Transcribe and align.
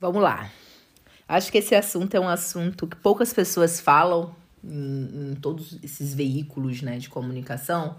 Vamos 0.00 0.22
lá. 0.22 0.50
Acho 1.26 1.50
que 1.50 1.58
esse 1.58 1.74
assunto 1.74 2.14
é 2.14 2.20
um 2.20 2.28
assunto 2.28 2.86
que 2.86 2.96
poucas 2.96 3.32
pessoas 3.32 3.80
falam 3.80 4.34
em, 4.62 5.32
em 5.32 5.34
todos 5.36 5.78
esses 5.82 6.14
veículos 6.14 6.82
né, 6.82 6.98
de 6.98 7.08
comunicação. 7.08 7.96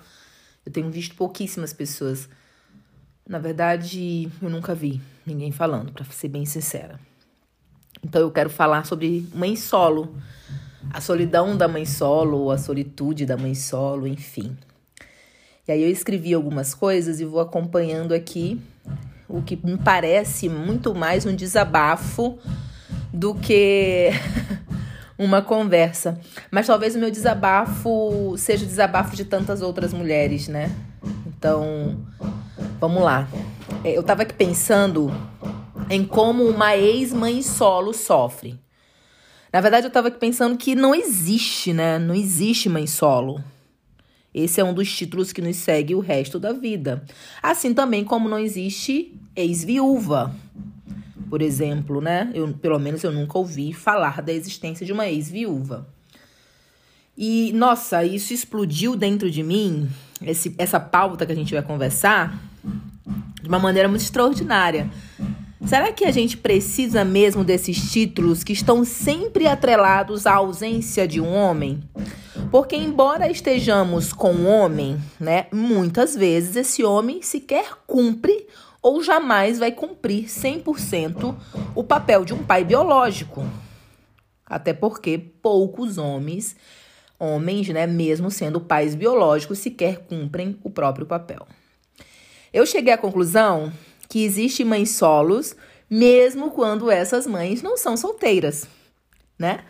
Eu 0.66 0.71
tenho 0.71 0.89
visto 0.92 1.16
pouquíssimas 1.16 1.73
pessoas. 1.73 2.29
Na 3.28 3.39
verdade, 3.39 4.29
eu 4.42 4.50
nunca 4.50 4.76
vi 4.76 5.02
ninguém 5.26 5.52
falando, 5.52 5.92
para 5.92 6.05
ser 6.05 6.28
bem 6.28 6.46
sincera. 6.46 7.00
Então 8.04 8.21
eu 8.21 8.32
quero 8.32 8.50
falar 8.50 8.86
sobre 8.86 9.27
mãe 9.34 9.55
solo, 9.55 10.16
a 10.93 11.02
solidão 11.02 11.57
da 11.57 11.68
mãe 11.68 11.86
solo, 11.86 12.52
a 12.52 12.57
solitude 12.57 13.25
da 13.25 13.36
mãe 13.36 13.55
solo, 13.55 14.05
enfim. 14.05 14.55
E 15.68 15.71
aí 15.71 15.82
eu 15.82 15.89
escrevi 15.89 16.34
algumas 16.34 16.75
coisas 16.75 17.20
e 17.20 17.25
vou 17.25 17.39
acompanhando 17.39 18.14
aqui 18.14 18.62
o 19.28 19.42
que 19.42 19.60
me 19.64 19.78
parece 19.78 20.48
muito 20.48 20.94
mais 20.94 21.25
um 21.25 21.36
desabafo 21.36 22.38
do 23.11 23.33
que 23.33 24.10
uma 25.18 25.42
conversa. 25.42 26.20
Mas 26.52 26.68
talvez 26.68 26.96
o 26.96 27.00
meu 27.00 27.10
desabafo 27.10 28.36
seja 28.38 28.66
o 28.66 28.68
desabafo 28.68 29.16
de 29.16 29.25
tantas 29.25 29.61
outras 29.61 29.93
mulheres, 29.93 30.47
né? 30.47 30.71
Então, 31.25 31.97
vamos 32.80 33.03
lá. 33.03 33.28
É, 33.83 33.97
eu 33.97 34.03
tava 34.03 34.23
aqui 34.23 34.33
pensando 34.33 35.11
em 35.89 36.03
como 36.03 36.44
uma 36.44 36.75
ex-mãe 36.75 37.42
solo 37.42 37.94
sofre. 37.94 38.59
Na 39.52 39.61
verdade, 39.61 39.88
eu 39.88 39.92
tava 39.92 40.09
aqui 40.09 40.17
pensando 40.17 40.58
que 40.58 40.75
não 40.75 40.94
existe, 40.94 41.72
né? 41.72 41.97
Não 41.97 42.14
existe 42.14 42.67
mãe 42.67 42.86
solo. 42.86 43.42
Esse 44.36 44.59
é 44.59 44.64
um 44.66 44.73
dos 44.73 44.94
títulos 44.94 45.31
que 45.31 45.42
nos 45.42 45.56
segue 45.56 45.95
o 45.95 46.02
resto 46.02 46.38
da 46.38 46.52
vida. 46.52 47.06
Assim 47.42 47.73
também 47.73 48.03
como 48.03 48.28
não 48.28 48.38
existe 48.38 49.17
ex-viúva. 49.34 50.36
Por 51.30 51.42
exemplo, 51.42 52.02
né? 52.02 52.30
Eu, 52.34 52.53
pelo 52.53 52.78
menos 52.78 53.02
eu 53.02 53.14
nunca 53.14 53.38
ouvi 53.38 53.72
falar 53.72 54.22
da 54.22 54.34
existência 54.34 54.86
de 54.86 54.92
uma 54.92 55.08
ex-viúva. 55.08 55.88
E, 57.17 57.53
nossa, 57.53 58.03
isso 58.03 58.33
explodiu 58.33 58.97
dentro 58.97 59.31
de 59.31 59.42
mim, 59.42 59.88
esse, 60.22 60.53
essa 60.58 60.81
pauta 60.81 61.25
que 61.25 61.31
a 61.31 61.36
gente 61.36 61.53
vai 61.53 61.64
conversar, 61.64 62.38
de 63.42 63.47
uma 63.47 63.58
maneira 63.58 63.88
muito 63.88 64.02
extraordinária. 64.02 64.92
Será 65.66 65.91
que 65.91 66.05
a 66.05 66.11
gente 66.11 66.38
precisa 66.38 67.03
mesmo 67.03 67.44
desses 67.44 67.91
títulos 67.91 68.44
que 68.44 68.53
estão 68.53 68.85
sempre 68.85 69.47
atrelados 69.47 70.27
à 70.27 70.35
ausência 70.35 71.08
de 71.08 71.19
um 71.19 71.33
homem? 71.33 71.81
Porque 72.52 72.75
embora 72.75 73.31
estejamos 73.31 74.13
com 74.13 74.31
um 74.31 74.47
homem, 74.47 75.02
né, 75.19 75.47
muitas 75.52 76.16
vezes 76.16 76.55
esse 76.55 76.83
homem 76.83 77.23
sequer 77.23 77.71
cumpre 77.88 78.45
ou 78.80 79.02
jamais 79.02 79.58
vai 79.58 79.71
cumprir 79.71 80.25
100% 80.25 81.36
o 81.73 81.83
papel 81.83 82.23
de 82.23 82.33
um 82.36 82.43
pai 82.43 82.63
biológico. 82.63 83.43
Até 84.45 84.71
porque 84.71 85.17
poucos 85.17 85.97
homens, 85.97 86.55
homens, 87.19 87.69
né, 87.69 87.88
mesmo 87.88 88.30
sendo 88.30 88.61
pais 88.61 88.93
biológicos, 88.93 89.58
sequer 89.58 90.05
cumprem 90.08 90.59
o 90.63 90.69
próprio 90.69 91.08
papel. 91.08 91.47
Eu 92.53 92.67
cheguei 92.67 92.93
à 92.93 92.97
conclusão 92.97 93.73
que 94.16 94.23
existem 94.23 94.66
mães 94.66 94.91
solos, 94.91 95.58
mesmo 95.89 96.49
quando 96.49 96.89
essas 96.89 97.27
mães 97.27 97.61
não 97.61 97.75
são 97.75 97.97
solteiras, 97.97 98.66
né? 99.38 99.66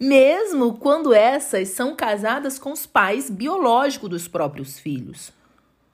mesmo 0.00 0.78
quando 0.78 1.12
essas 1.12 1.68
são 1.68 1.94
casadas 1.94 2.58
com 2.58 2.72
os 2.72 2.86
pais 2.86 3.28
biológicos 3.28 4.08
dos 4.08 4.26
próprios 4.26 4.78
filhos. 4.78 5.30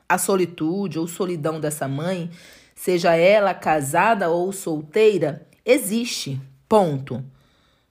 A 0.09 0.19
solitude 0.19 1.01
ou 1.01 1.09
solidão 1.09 1.59
dessa 1.59 1.89
mãe, 1.89 2.31
seja 2.77 3.17
ela 3.17 3.53
casada 3.53 4.31
ou 4.31 4.53
solteira, 4.53 5.45
existe. 5.65 6.41
Ponto. 6.69 7.25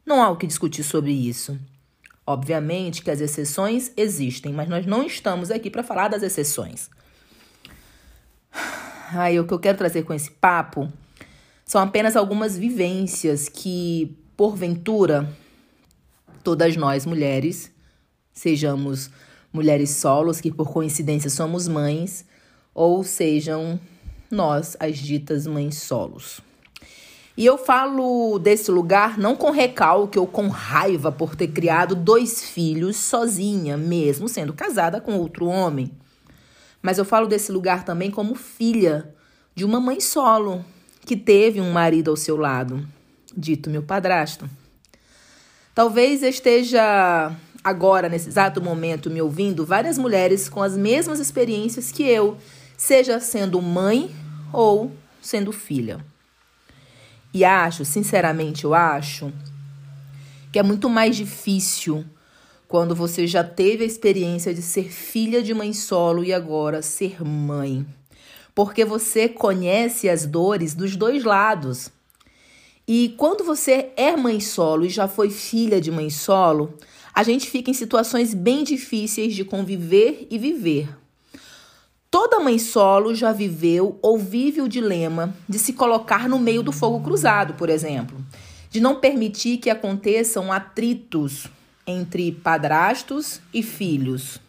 Não 0.05 0.23
há 0.23 0.29
o 0.29 0.37
que 0.37 0.47
discutir 0.47 0.83
sobre 0.83 1.11
isso. 1.11 1.59
Obviamente 2.25 3.01
que 3.01 3.11
as 3.11 3.19
exceções 3.19 3.91
existem, 3.97 4.53
mas 4.53 4.69
nós 4.69 4.85
não 4.85 5.03
estamos 5.03 5.51
aqui 5.51 5.69
para 5.69 5.83
falar 5.83 6.07
das 6.07 6.23
exceções. 6.23 6.89
Aí, 9.11 9.39
o 9.39 9.45
que 9.45 9.53
eu 9.53 9.59
quero 9.59 9.77
trazer 9.77 10.03
com 10.03 10.13
esse 10.13 10.31
papo 10.31 10.91
são 11.65 11.81
apenas 11.81 12.15
algumas 12.15 12.57
vivências 12.57 13.47
que, 13.47 14.17
porventura, 14.35 15.31
todas 16.43 16.75
nós 16.75 17.05
mulheres, 17.05 17.71
sejamos 18.33 19.09
mulheres 19.51 19.91
solos, 19.91 20.41
que 20.41 20.51
por 20.51 20.71
coincidência 20.71 21.29
somos 21.29 21.67
mães, 21.67 22.25
ou 22.73 23.03
sejam 23.03 23.79
nós 24.29 24.75
as 24.79 24.97
ditas 24.97 25.47
mães 25.47 25.77
solos. 25.77 26.41
E 27.37 27.45
eu 27.45 27.57
falo 27.57 28.39
desse 28.39 28.71
lugar 28.71 29.17
não 29.17 29.35
com 29.35 29.51
recalque 29.51 30.17
ou 30.17 30.25
com 30.25 30.47
raiva 30.47 31.11
por 31.11 31.35
ter 31.35 31.49
criado 31.49 31.93
dois 31.93 32.43
filhos 32.43 32.95
sozinha, 32.95 33.77
mesmo 33.77 34.27
sendo 34.27 34.53
casada 34.53 35.01
com 35.01 35.17
outro 35.17 35.45
homem. 35.47 35.91
Mas 36.85 36.99
eu 36.99 37.03
falo 37.03 37.25
desse 37.25 37.51
lugar 37.51 37.83
também 37.83 38.11
como 38.11 38.35
filha 38.35 39.11
de 39.55 39.65
uma 39.65 39.79
mãe 39.79 39.99
solo 39.99 40.63
que 41.03 41.17
teve 41.17 41.59
um 41.59 41.71
marido 41.71 42.11
ao 42.11 42.15
seu 42.15 42.37
lado, 42.37 42.87
dito 43.35 43.71
meu 43.71 43.81
padrasto. 43.81 44.47
Talvez 45.73 46.21
esteja 46.21 47.35
agora, 47.63 48.07
nesse 48.07 48.29
exato 48.29 48.61
momento, 48.61 49.09
me 49.09 49.19
ouvindo 49.19 49.65
várias 49.65 49.97
mulheres 49.97 50.47
com 50.47 50.61
as 50.61 50.77
mesmas 50.77 51.19
experiências 51.19 51.91
que 51.91 52.03
eu, 52.03 52.37
seja 52.77 53.19
sendo 53.19 53.59
mãe 53.59 54.15
ou 54.53 54.91
sendo 55.19 55.51
filha. 55.51 56.05
E 57.33 57.43
acho, 57.43 57.83
sinceramente, 57.83 58.63
eu 58.63 58.75
acho 58.75 59.33
que 60.51 60.59
é 60.59 60.63
muito 60.63 60.87
mais 60.87 61.15
difícil 61.15 62.05
quando 62.75 62.93
você 62.93 63.25
já 63.25 63.41
teve 63.41 63.85
a 63.85 63.87
experiência 63.87 64.53
de 64.53 64.61
ser 64.61 64.91
filha 64.91 65.41
de 65.41 65.53
mãe 65.53 65.71
solo 65.71 66.25
e 66.25 66.33
agora 66.33 66.81
ser 66.81 67.23
mãe. 67.23 67.85
Porque 68.53 68.83
você 68.83 69.29
conhece 69.29 70.09
as 70.09 70.25
dores 70.25 70.75
dos 70.75 70.97
dois 70.97 71.23
lados. 71.23 71.89
E 72.85 73.15
quando 73.17 73.45
você 73.45 73.91
é 73.95 74.17
mãe 74.17 74.41
solo 74.41 74.83
e 74.83 74.89
já 74.89 75.07
foi 75.07 75.29
filha 75.29 75.79
de 75.79 75.89
mãe 75.89 76.09
solo, 76.09 76.73
a 77.13 77.23
gente 77.23 77.49
fica 77.49 77.71
em 77.71 77.73
situações 77.73 78.33
bem 78.33 78.61
difíceis 78.61 79.33
de 79.33 79.45
conviver 79.45 80.27
e 80.29 80.37
viver. 80.37 80.89
Toda 82.11 82.41
mãe 82.41 82.59
solo 82.59 83.15
já 83.15 83.31
viveu 83.31 83.97
ou 84.01 84.17
vive 84.17 84.59
o 84.59 84.67
dilema 84.67 85.33
de 85.47 85.57
se 85.57 85.71
colocar 85.71 86.27
no 86.27 86.39
meio 86.39 86.61
do 86.61 86.73
fogo 86.73 86.99
cruzado, 86.99 87.53
por 87.53 87.69
exemplo, 87.69 88.17
de 88.69 88.81
não 88.81 88.99
permitir 88.99 89.59
que 89.59 89.69
aconteçam 89.69 90.51
atritos 90.51 91.47
entre 91.85 92.31
padrastos 92.31 93.41
e 93.53 93.61
filhos. 93.61 94.39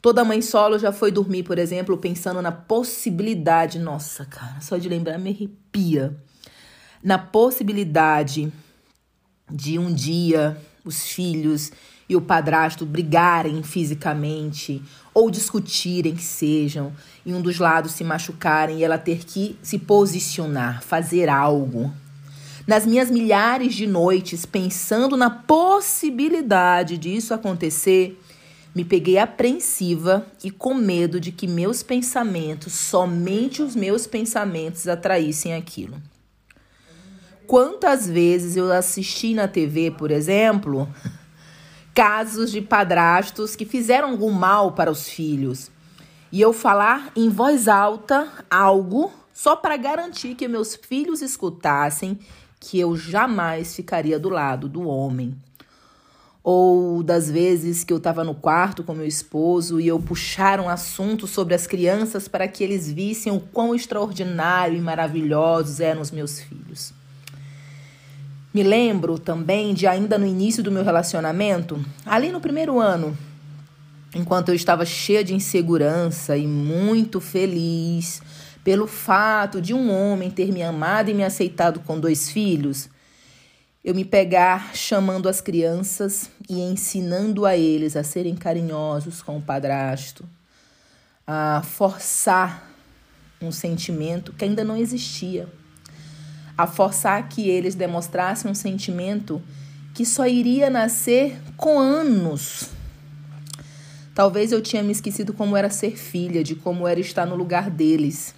Toda 0.00 0.24
mãe 0.24 0.40
solo 0.40 0.78
já 0.78 0.92
foi 0.92 1.10
dormir, 1.10 1.42
por 1.42 1.58
exemplo, 1.58 1.96
pensando 1.96 2.40
na 2.40 2.52
possibilidade, 2.52 3.78
nossa, 3.78 4.24
cara, 4.24 4.60
só 4.60 4.76
de 4.76 4.88
lembrar 4.88 5.18
me 5.18 5.30
arrepia 5.30 6.16
na 7.02 7.18
possibilidade 7.18 8.52
de 9.50 9.78
um 9.78 9.92
dia 9.92 10.60
os 10.84 11.06
filhos 11.06 11.70
e 12.08 12.16
o 12.16 12.20
padrasto 12.20 12.86
brigarem 12.86 13.62
fisicamente 13.62 14.82
ou 15.14 15.30
discutirem 15.30 16.14
que 16.14 16.22
sejam 16.22 16.92
e 17.24 17.32
um 17.32 17.40
dos 17.40 17.58
lados 17.58 17.92
se 17.92 18.04
machucarem 18.04 18.78
e 18.78 18.84
ela 18.84 18.98
ter 18.98 19.24
que 19.24 19.56
se 19.62 19.78
posicionar, 19.78 20.82
fazer 20.82 21.28
algo. 21.28 21.92
Nas 22.66 22.84
minhas 22.84 23.10
milhares 23.10 23.74
de 23.74 23.86
noites 23.86 24.44
pensando 24.44 25.16
na 25.16 25.30
possibilidade 25.30 26.98
disso 26.98 27.32
acontecer, 27.32 28.20
me 28.74 28.84
peguei 28.84 29.18
apreensiva 29.18 30.26
e 30.42 30.50
com 30.50 30.74
medo 30.74 31.20
de 31.20 31.30
que 31.30 31.46
meus 31.46 31.84
pensamentos, 31.84 32.72
somente 32.72 33.62
os 33.62 33.76
meus 33.76 34.06
pensamentos, 34.06 34.88
atraíssem 34.88 35.54
aquilo. 35.54 35.96
Quantas 37.46 38.08
vezes 38.08 38.56
eu 38.56 38.72
assisti 38.72 39.32
na 39.32 39.46
TV, 39.46 39.92
por 39.92 40.10
exemplo, 40.10 40.88
casos 41.94 42.50
de 42.50 42.60
padrastos 42.60 43.54
que 43.54 43.64
fizeram 43.64 44.10
algum 44.10 44.32
mal 44.32 44.72
para 44.72 44.90
os 44.90 45.08
filhos 45.08 45.70
e 46.32 46.40
eu 46.40 46.52
falar 46.52 47.12
em 47.14 47.28
voz 47.28 47.68
alta 47.68 48.28
algo 48.50 49.12
só 49.32 49.54
para 49.54 49.76
garantir 49.76 50.34
que 50.34 50.48
meus 50.48 50.74
filhos 50.74 51.22
escutassem 51.22 52.18
que 52.66 52.80
eu 52.80 52.96
jamais 52.96 53.76
ficaria 53.76 54.18
do 54.18 54.28
lado 54.28 54.68
do 54.68 54.88
homem. 54.88 55.36
Ou 56.42 57.00
das 57.00 57.30
vezes 57.30 57.84
que 57.84 57.92
eu 57.92 57.98
estava 57.98 58.24
no 58.24 58.34
quarto 58.34 58.82
com 58.82 58.92
meu 58.92 59.06
esposo 59.06 59.80
e 59.80 59.86
eu 59.86 60.00
puxar 60.00 60.58
um 60.58 60.68
assunto 60.68 61.28
sobre 61.28 61.54
as 61.54 61.64
crianças 61.64 62.26
para 62.26 62.48
que 62.48 62.64
eles 62.64 62.90
vissem 62.90 63.32
o 63.32 63.38
quão 63.38 63.72
extraordinário 63.72 64.76
e 64.76 64.80
maravilhosos 64.80 65.78
eram 65.78 66.00
os 66.00 66.10
meus 66.10 66.40
filhos. 66.40 66.92
Me 68.52 68.64
lembro 68.64 69.16
também 69.16 69.72
de 69.72 69.86
ainda 69.86 70.18
no 70.18 70.26
início 70.26 70.62
do 70.62 70.72
meu 70.72 70.82
relacionamento, 70.82 71.84
ali 72.04 72.32
no 72.32 72.40
primeiro 72.40 72.80
ano, 72.80 73.16
enquanto 74.12 74.48
eu 74.48 74.54
estava 74.56 74.84
cheia 74.84 75.22
de 75.22 75.34
insegurança 75.34 76.36
e 76.36 76.48
muito 76.48 77.20
feliz 77.20 78.20
pelo 78.66 78.88
fato 78.88 79.62
de 79.62 79.72
um 79.72 79.92
homem 79.92 80.28
ter 80.28 80.50
me 80.50 80.60
amado 80.60 81.08
e 81.08 81.14
me 81.14 81.22
aceitado 81.22 81.78
com 81.78 82.00
dois 82.00 82.28
filhos, 82.28 82.88
eu 83.84 83.94
me 83.94 84.04
pegar 84.04 84.74
chamando 84.74 85.28
as 85.28 85.40
crianças 85.40 86.28
e 86.50 86.58
ensinando 86.58 87.46
a 87.46 87.56
eles 87.56 87.94
a 87.94 88.02
serem 88.02 88.34
carinhosos 88.34 89.22
com 89.22 89.38
o 89.38 89.40
padrasto, 89.40 90.24
a 91.24 91.62
forçar 91.62 92.68
um 93.40 93.52
sentimento 93.52 94.32
que 94.32 94.44
ainda 94.44 94.64
não 94.64 94.76
existia, 94.76 95.48
a 96.58 96.66
forçar 96.66 97.28
que 97.28 97.48
eles 97.48 97.76
demonstrassem 97.76 98.50
um 98.50 98.54
sentimento 98.54 99.40
que 99.94 100.04
só 100.04 100.26
iria 100.26 100.68
nascer 100.68 101.40
com 101.56 101.78
anos. 101.78 102.70
Talvez 104.12 104.50
eu 104.50 104.60
tinha 104.60 104.82
me 104.82 104.90
esquecido 104.90 105.32
como 105.32 105.56
era 105.56 105.70
ser 105.70 105.96
filha, 105.96 106.42
de 106.42 106.56
como 106.56 106.88
era 106.88 106.98
estar 106.98 107.26
no 107.26 107.36
lugar 107.36 107.70
deles. 107.70 108.34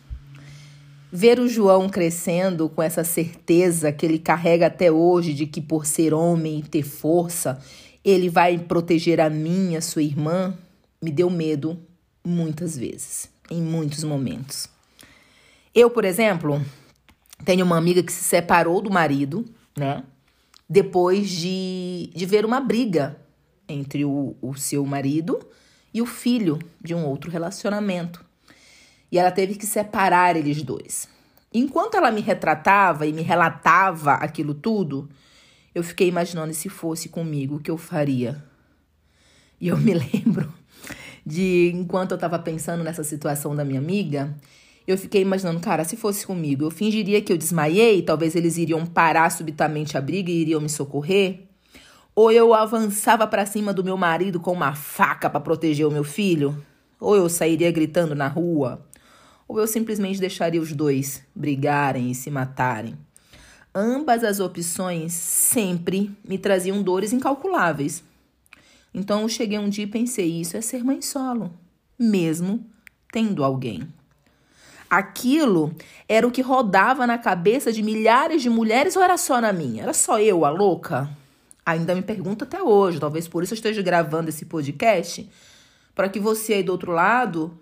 Ver 1.11 1.41
o 1.41 1.49
João 1.49 1.89
crescendo 1.89 2.69
com 2.69 2.83
essa 2.83 3.03
certeza 3.03 3.91
que 3.91 4.05
ele 4.05 4.19
carrega 4.19 4.67
até 4.67 4.93
hoje 4.93 5.33
de 5.33 5.47
que 5.47 5.61
por 5.61 5.87
ser 5.87 6.13
homem 6.13 6.59
e 6.59 6.63
ter 6.63 6.83
força, 6.83 7.59
ele 8.05 8.29
vai 8.29 8.59
proteger 8.59 9.19
a 9.19 9.31
mim, 9.31 9.75
a 9.75 9.81
sua 9.81 10.03
irmã, 10.03 10.55
me 11.01 11.11
deu 11.11 11.31
medo 11.31 11.79
muitas 12.23 12.77
vezes, 12.77 13.31
em 13.51 13.63
muitos 13.63 14.05
momentos. 14.05 14.69
Eu, 15.75 15.89
por 15.89 16.05
exemplo, 16.05 16.61
tenho 17.43 17.65
uma 17.65 17.79
amiga 17.79 18.03
que 18.03 18.13
se 18.13 18.25
separou 18.25 18.83
do 18.83 18.91
marido, 18.91 19.47
né? 19.77 20.05
Depois 20.69 21.31
de, 21.31 22.11
de 22.15 22.27
ver 22.27 22.45
uma 22.45 22.61
briga 22.61 23.17
entre 23.67 24.05
o, 24.05 24.37
o 24.43 24.55
seu 24.55 24.85
marido 24.85 25.41
e 25.95 26.03
o 26.03 26.07
filho 26.07 26.59
de 26.83 26.95
um 26.95 27.07
outro 27.07 27.31
relacionamento 27.31 28.28
e 29.11 29.19
ela 29.19 29.31
teve 29.31 29.55
que 29.55 29.67
separar 29.67 30.37
eles 30.37 30.63
dois. 30.63 31.09
Enquanto 31.53 31.97
ela 31.97 32.11
me 32.11 32.21
retratava 32.21 33.07
e 33.07 33.13
me 33.13 33.23
relatava 33.23 34.15
aquilo 34.15 34.55
tudo, 34.55 35.09
eu 35.75 35.83
fiquei 35.83 36.09
imaginando 36.09 36.53
se 36.53 36.69
fosse 36.69 37.09
comigo 37.09 37.57
o 37.57 37.61
que 37.61 37.71
eu 37.71 37.79
faria. 37.79 38.43
E 39.61 39.69
eu 39.69 39.79
me 39.79 39.95
lembro 40.13 40.53
de 41.25 41.73
enquanto 41.75 42.13
eu 42.13 42.17
estava 42.17 42.39
pensando 42.39 42.85
nessa 42.85 43.05
situação 43.05 43.55
da 43.55 43.65
minha 43.65 43.81
amiga, 43.81 44.35
eu 44.87 44.97
fiquei 44.97 45.21
imaginando, 45.21 45.61
cara, 45.61 45.85
se 45.85 45.97
fosse 45.97 46.27
comigo, 46.27 46.65
eu 46.65 46.71
fingiria 46.71 47.21
que 47.21 47.31
eu 47.31 47.37
desmaiei, 47.37 48.01
talvez 48.01 48.35
eles 48.35 48.57
iriam 48.57 48.87
parar 48.87 49.31
subitamente 49.31 49.99
a 49.99 50.01
briga 50.01 50.31
e 50.31 50.41
iriam 50.41 50.61
me 50.61 50.69
socorrer. 50.69 51.41
Ou 52.15 52.33
eu 52.33 52.55
avançava 52.55 53.27
para 53.27 53.45
cima 53.45 53.73
do 53.73 53.85
meu 53.85 53.97
marido 53.97 54.41
com 54.41 54.53
uma 54.53 54.75
faca 54.75 55.29
para 55.29 55.41
proteger 55.41 55.87
o 55.87 55.91
meu 55.91 56.05
filho, 56.05 56.65
ou 56.99 57.15
eu 57.15 57.29
sairia 57.29 57.71
gritando 57.71 58.15
na 58.15 58.27
rua, 58.27 58.88
ou 59.49 59.59
eu 59.59 59.67
simplesmente 59.67 60.21
deixaria 60.21 60.61
os 60.61 60.73
dois 60.75 61.23
brigarem 61.35 62.11
e 62.11 62.15
se 62.15 62.31
matarem. 62.31 62.95
Ambas 63.75 64.23
as 64.23 64.39
opções 64.39 65.15
sempre 65.15 66.15
me 66.23 66.37
traziam 66.37 66.83
dores 66.83 67.13
incalculáveis. 67.13 68.05
Então 68.93 69.23
eu 69.23 69.29
cheguei 69.29 69.59
um 69.59 69.69
dia 69.69 69.85
e 69.85 69.89
pensei: 69.89 70.41
isso 70.41 70.57
é 70.57 70.61
ser 70.61 70.85
mãe 70.85 71.01
solo, 71.01 71.53
mesmo 71.99 72.65
tendo 73.11 73.43
alguém. 73.43 73.89
Aquilo 74.91 75.75
era 76.09 76.27
o 76.27 76.31
que 76.31 76.41
rodava 76.41 77.07
na 77.07 77.19
cabeça 77.19 77.71
de 77.71 77.83
milhares 77.83 78.41
de 78.43 78.49
mulheres 78.49 78.97
ou 78.97 79.03
era 79.03 79.19
só 79.19 79.41
na 79.41 79.53
minha? 79.53 79.83
Era 79.83 79.93
só 79.93 80.19
eu, 80.19 80.45
a 80.47 80.51
louca? 80.51 81.11
Ainda 81.65 81.95
me 81.95 82.01
pergunto 82.01 82.45
até 82.45 82.63
hoje, 82.63 82.99
talvez 82.99 83.29
por 83.29 83.43
isso 83.43 83.53
eu 83.53 83.57
esteja 83.57 83.83
gravando 83.83 84.31
esse 84.31 84.47
podcast, 84.47 85.29
para 85.95 86.09
que 86.09 86.19
você 86.19 86.55
aí 86.55 86.63
do 86.63 86.73
outro 86.73 86.93
lado 86.93 87.59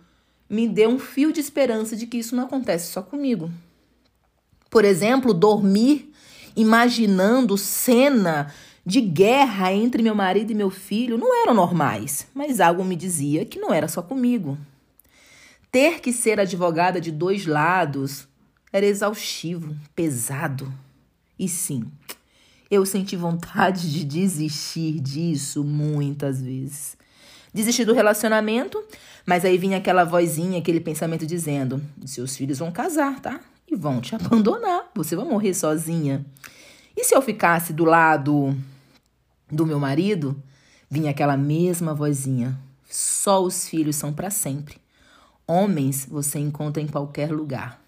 me 0.48 0.68
dê 0.68 0.86
um 0.86 0.98
fio 0.98 1.32
de 1.32 1.40
esperança 1.40 1.96
de 1.96 2.06
que 2.06 2.18
isso 2.18 2.36
não 2.36 2.44
acontece 2.44 2.92
só 2.92 3.02
comigo. 3.02 3.50
Por 4.70 4.84
exemplo, 4.84 5.34
dormir 5.34 6.12
imaginando 6.56 7.58
cena 7.58 8.52
de 8.84 9.00
guerra 9.00 9.72
entre 9.72 10.02
meu 10.02 10.14
marido 10.14 10.52
e 10.52 10.54
meu 10.54 10.70
filho 10.70 11.18
não 11.18 11.42
eram 11.42 11.54
normais, 11.54 12.28
mas 12.32 12.60
algo 12.60 12.84
me 12.84 12.94
dizia 12.94 13.44
que 13.44 13.58
não 13.58 13.74
era 13.74 13.88
só 13.88 14.00
comigo. 14.00 14.56
Ter 15.70 16.00
que 16.00 16.12
ser 16.12 16.38
advogada 16.38 17.00
de 17.00 17.10
dois 17.10 17.46
lados 17.46 18.28
era 18.72 18.86
exaustivo, 18.86 19.76
pesado. 19.94 20.72
E 21.38 21.48
sim, 21.48 21.84
eu 22.70 22.86
senti 22.86 23.16
vontade 23.16 23.92
de 23.92 24.04
desistir 24.04 25.00
disso 25.00 25.64
muitas 25.64 26.40
vezes. 26.40 26.96
Desistir 27.56 27.84
do 27.84 27.94
relacionamento 27.94 28.84
mas 29.26 29.44
aí 29.44 29.58
vinha 29.58 29.78
aquela 29.78 30.04
vozinha, 30.04 30.60
aquele 30.60 30.78
pensamento 30.78 31.26
dizendo: 31.26 31.82
seus 32.06 32.36
filhos 32.36 32.60
vão 32.60 32.70
casar, 32.70 33.20
tá? 33.20 33.40
E 33.68 33.74
vão 33.74 34.00
te 34.00 34.14
abandonar, 34.14 34.88
você 34.94 35.16
vai 35.16 35.24
morrer 35.24 35.52
sozinha. 35.52 36.24
E 36.96 37.04
se 37.04 37.14
eu 37.14 37.20
ficasse 37.20 37.72
do 37.72 37.84
lado 37.84 38.56
do 39.50 39.66
meu 39.66 39.80
marido? 39.80 40.40
Vinha 40.88 41.10
aquela 41.10 41.36
mesma 41.36 41.92
vozinha: 41.92 42.56
só 42.88 43.42
os 43.42 43.68
filhos 43.68 43.96
são 43.96 44.12
para 44.12 44.30
sempre. 44.30 44.76
Homens 45.44 46.06
você 46.08 46.38
encontra 46.38 46.80
em 46.80 46.86
qualquer 46.86 47.32
lugar. 47.32 47.82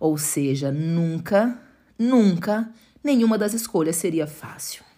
Ou 0.00 0.18
seja, 0.18 0.72
nunca, 0.72 1.56
nunca 1.96 2.68
nenhuma 3.04 3.38
das 3.38 3.54
escolhas 3.54 3.96
seria 3.96 4.26
fácil. 4.26 4.89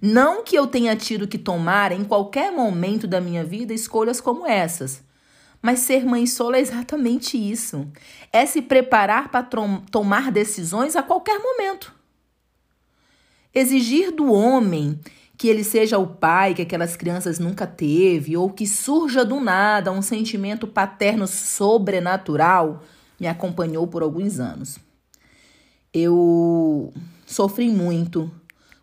Não 0.00 0.44
que 0.44 0.56
eu 0.56 0.66
tenha 0.66 0.94
tido 0.94 1.28
que 1.28 1.38
tomar 1.38 1.92
em 1.92 2.04
qualquer 2.04 2.52
momento 2.52 3.06
da 3.06 3.20
minha 3.20 3.44
vida 3.44 3.72
escolhas 3.72 4.20
como 4.20 4.46
essas. 4.46 5.02
Mas 5.62 5.80
ser 5.80 6.04
mãe 6.04 6.26
solo 6.26 6.56
é 6.56 6.60
exatamente 6.60 7.36
isso. 7.36 7.90
É 8.32 8.44
se 8.44 8.62
preparar 8.62 9.30
para 9.30 9.48
tomar 9.90 10.30
decisões 10.30 10.94
a 10.96 11.02
qualquer 11.02 11.38
momento. 11.38 11.94
Exigir 13.54 14.12
do 14.12 14.30
homem 14.32 15.00
que 15.36 15.48
ele 15.48 15.64
seja 15.64 15.98
o 15.98 16.06
pai 16.06 16.54
que 16.54 16.62
aquelas 16.62 16.96
crianças 16.96 17.38
nunca 17.38 17.66
teve 17.66 18.36
ou 18.36 18.50
que 18.50 18.66
surja 18.66 19.24
do 19.24 19.40
nada 19.40 19.92
um 19.92 20.02
sentimento 20.02 20.66
paterno 20.66 21.26
sobrenatural 21.26 22.82
me 23.18 23.26
acompanhou 23.26 23.86
por 23.86 24.02
alguns 24.02 24.38
anos. 24.38 24.78
Eu 25.92 26.92
sofri 27.26 27.68
muito 27.68 28.30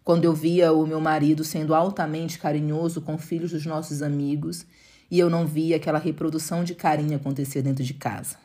quando 0.03 0.25
eu 0.25 0.33
via 0.33 0.73
o 0.73 0.85
meu 0.85 0.99
marido 0.99 1.43
sendo 1.43 1.73
altamente 1.73 2.37
carinhoso 2.37 3.01
com 3.01 3.17
filhos 3.17 3.51
dos 3.51 3.65
nossos 3.65 4.01
amigos 4.01 4.65
e 5.09 5.19
eu 5.19 5.29
não 5.29 5.45
via 5.45 5.77
aquela 5.77 5.99
reprodução 5.99 6.63
de 6.63 6.75
carinho 6.75 7.15
acontecer 7.15 7.61
dentro 7.61 7.83
de 7.83 7.93
casa. 7.93 8.35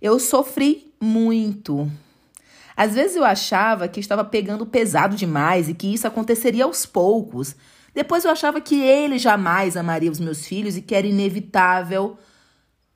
Eu 0.00 0.18
sofri 0.18 0.92
muito. 1.00 1.90
Às 2.76 2.94
vezes 2.94 3.16
eu 3.16 3.24
achava 3.24 3.88
que 3.88 3.98
estava 3.98 4.24
pegando 4.24 4.66
pesado 4.66 5.16
demais 5.16 5.68
e 5.68 5.74
que 5.74 5.92
isso 5.92 6.06
aconteceria 6.06 6.64
aos 6.64 6.84
poucos. 6.84 7.56
Depois 7.94 8.24
eu 8.24 8.30
achava 8.30 8.60
que 8.60 8.78
ele 8.78 9.18
jamais 9.18 9.76
amaria 9.76 10.10
os 10.10 10.20
meus 10.20 10.44
filhos 10.44 10.76
e 10.76 10.82
que 10.82 10.94
era 10.94 11.06
inevitável 11.06 12.18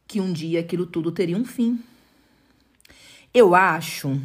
que 0.07 0.21
um 0.21 0.33
dia 0.33 0.61
aquilo 0.61 0.85
tudo 0.85 1.11
teria 1.11 1.37
um 1.37 1.45
fim. 1.45 1.81
Eu 3.33 3.55
acho 3.55 4.21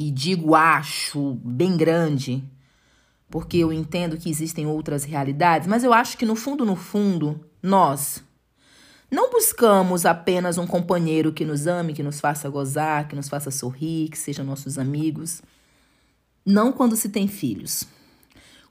e 0.00 0.10
digo 0.10 0.54
acho 0.54 1.34
bem 1.44 1.76
grande, 1.76 2.42
porque 3.28 3.58
eu 3.58 3.70
entendo 3.70 4.16
que 4.16 4.30
existem 4.30 4.66
outras 4.66 5.04
realidades, 5.04 5.68
mas 5.68 5.84
eu 5.84 5.92
acho 5.92 6.16
que 6.16 6.24
no 6.24 6.34
fundo, 6.34 6.64
no 6.64 6.74
fundo, 6.74 7.38
nós 7.62 8.24
não 9.10 9.30
buscamos 9.30 10.06
apenas 10.06 10.56
um 10.56 10.66
companheiro 10.66 11.34
que 11.34 11.44
nos 11.44 11.66
ame, 11.66 11.92
que 11.92 12.02
nos 12.02 12.18
faça 12.18 12.48
gozar, 12.48 13.08
que 13.08 13.14
nos 13.14 13.28
faça 13.28 13.50
sorrir, 13.50 14.08
que 14.08 14.16
seja 14.16 14.42
nossos 14.42 14.78
amigos. 14.78 15.42
Não 16.46 16.72
quando 16.72 16.96
se 16.96 17.10
tem 17.10 17.28
filhos. 17.28 17.84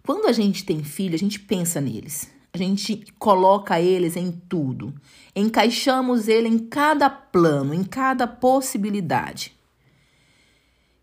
Quando 0.03 0.25
a 0.25 0.31
gente 0.31 0.65
tem 0.65 0.83
filho, 0.83 1.13
a 1.13 1.19
gente 1.19 1.39
pensa 1.39 1.79
neles. 1.79 2.27
A 2.51 2.57
gente 2.57 3.05
coloca 3.19 3.79
eles 3.79 4.15
em 4.15 4.31
tudo. 4.31 4.95
Encaixamos 5.35 6.27
ele 6.27 6.47
em 6.47 6.57
cada 6.57 7.07
plano, 7.07 7.71
em 7.71 7.83
cada 7.83 8.25
possibilidade. 8.25 9.58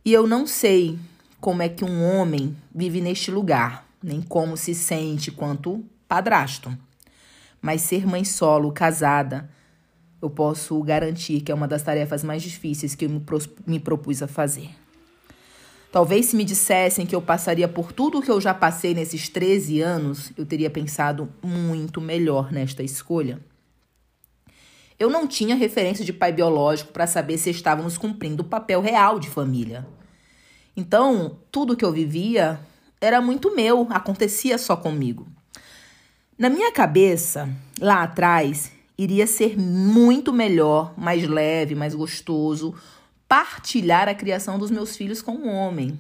E 0.06 0.12
eu 0.12 0.24
não 0.24 0.46
sei 0.46 0.96
como 1.40 1.62
é 1.62 1.68
que 1.68 1.84
um 1.84 2.00
homem 2.04 2.56
vive 2.72 3.00
neste 3.00 3.28
lugar, 3.28 3.84
nem 4.00 4.22
como 4.22 4.56
se 4.56 4.72
sente 4.72 5.32
quanto 5.32 5.84
padrasto. 6.06 6.72
Mas 7.60 7.80
ser 7.80 8.06
mãe 8.06 8.22
solo, 8.24 8.70
casada, 8.70 9.50
eu 10.22 10.30
posso 10.30 10.80
garantir 10.84 11.40
que 11.40 11.50
é 11.50 11.54
uma 11.56 11.66
das 11.66 11.82
tarefas 11.82 12.22
mais 12.22 12.40
difíceis 12.40 12.94
que 12.94 13.06
eu 13.06 13.10
me, 13.10 13.20
me 13.66 13.80
propus 13.80 14.22
a 14.22 14.28
fazer. 14.28 14.70
Talvez 15.90 16.26
se 16.26 16.36
me 16.36 16.44
dissessem 16.44 17.04
que 17.04 17.16
eu 17.16 17.20
passaria 17.20 17.66
por 17.66 17.90
tudo 17.90 18.18
o 18.18 18.22
que 18.22 18.30
eu 18.30 18.40
já 18.40 18.54
passei 18.54 18.94
nesses 18.94 19.28
13 19.28 19.80
anos, 19.80 20.32
eu 20.36 20.46
teria 20.46 20.70
pensado 20.70 21.28
muito 21.42 22.00
melhor 22.00 22.52
nesta 22.52 22.84
escolha. 22.84 23.40
Eu 24.98 25.10
não 25.10 25.26
tinha 25.26 25.54
referência 25.54 26.04
de 26.04 26.12
pai 26.12 26.32
biológico 26.32 26.92
para 26.92 27.06
saber 27.06 27.38
se 27.38 27.50
estávamos 27.50 27.98
cumprindo 27.98 28.42
o 28.42 28.46
papel 28.46 28.80
real 28.80 29.18
de 29.18 29.28
família. 29.28 29.86
Então, 30.76 31.38
tudo 31.50 31.76
que 31.76 31.84
eu 31.84 31.92
vivia 31.92 32.60
era 33.00 33.20
muito 33.20 33.54
meu, 33.54 33.86
acontecia 33.90 34.56
só 34.58 34.76
comigo. 34.76 35.26
Na 36.38 36.48
minha 36.48 36.72
cabeça, 36.72 37.48
lá 37.80 38.02
atrás, 38.02 38.72
iria 38.96 39.26
ser 39.26 39.58
muito 39.58 40.32
melhor, 40.32 40.94
mais 40.98 41.26
leve, 41.26 41.74
mais 41.74 41.94
gostoso 41.94 42.74
partilhar 43.28 44.08
a 44.08 44.14
criação 44.14 44.58
dos 44.58 44.70
meus 44.70 44.96
filhos 44.96 45.20
com 45.20 45.32
um 45.32 45.48
homem. 45.48 45.98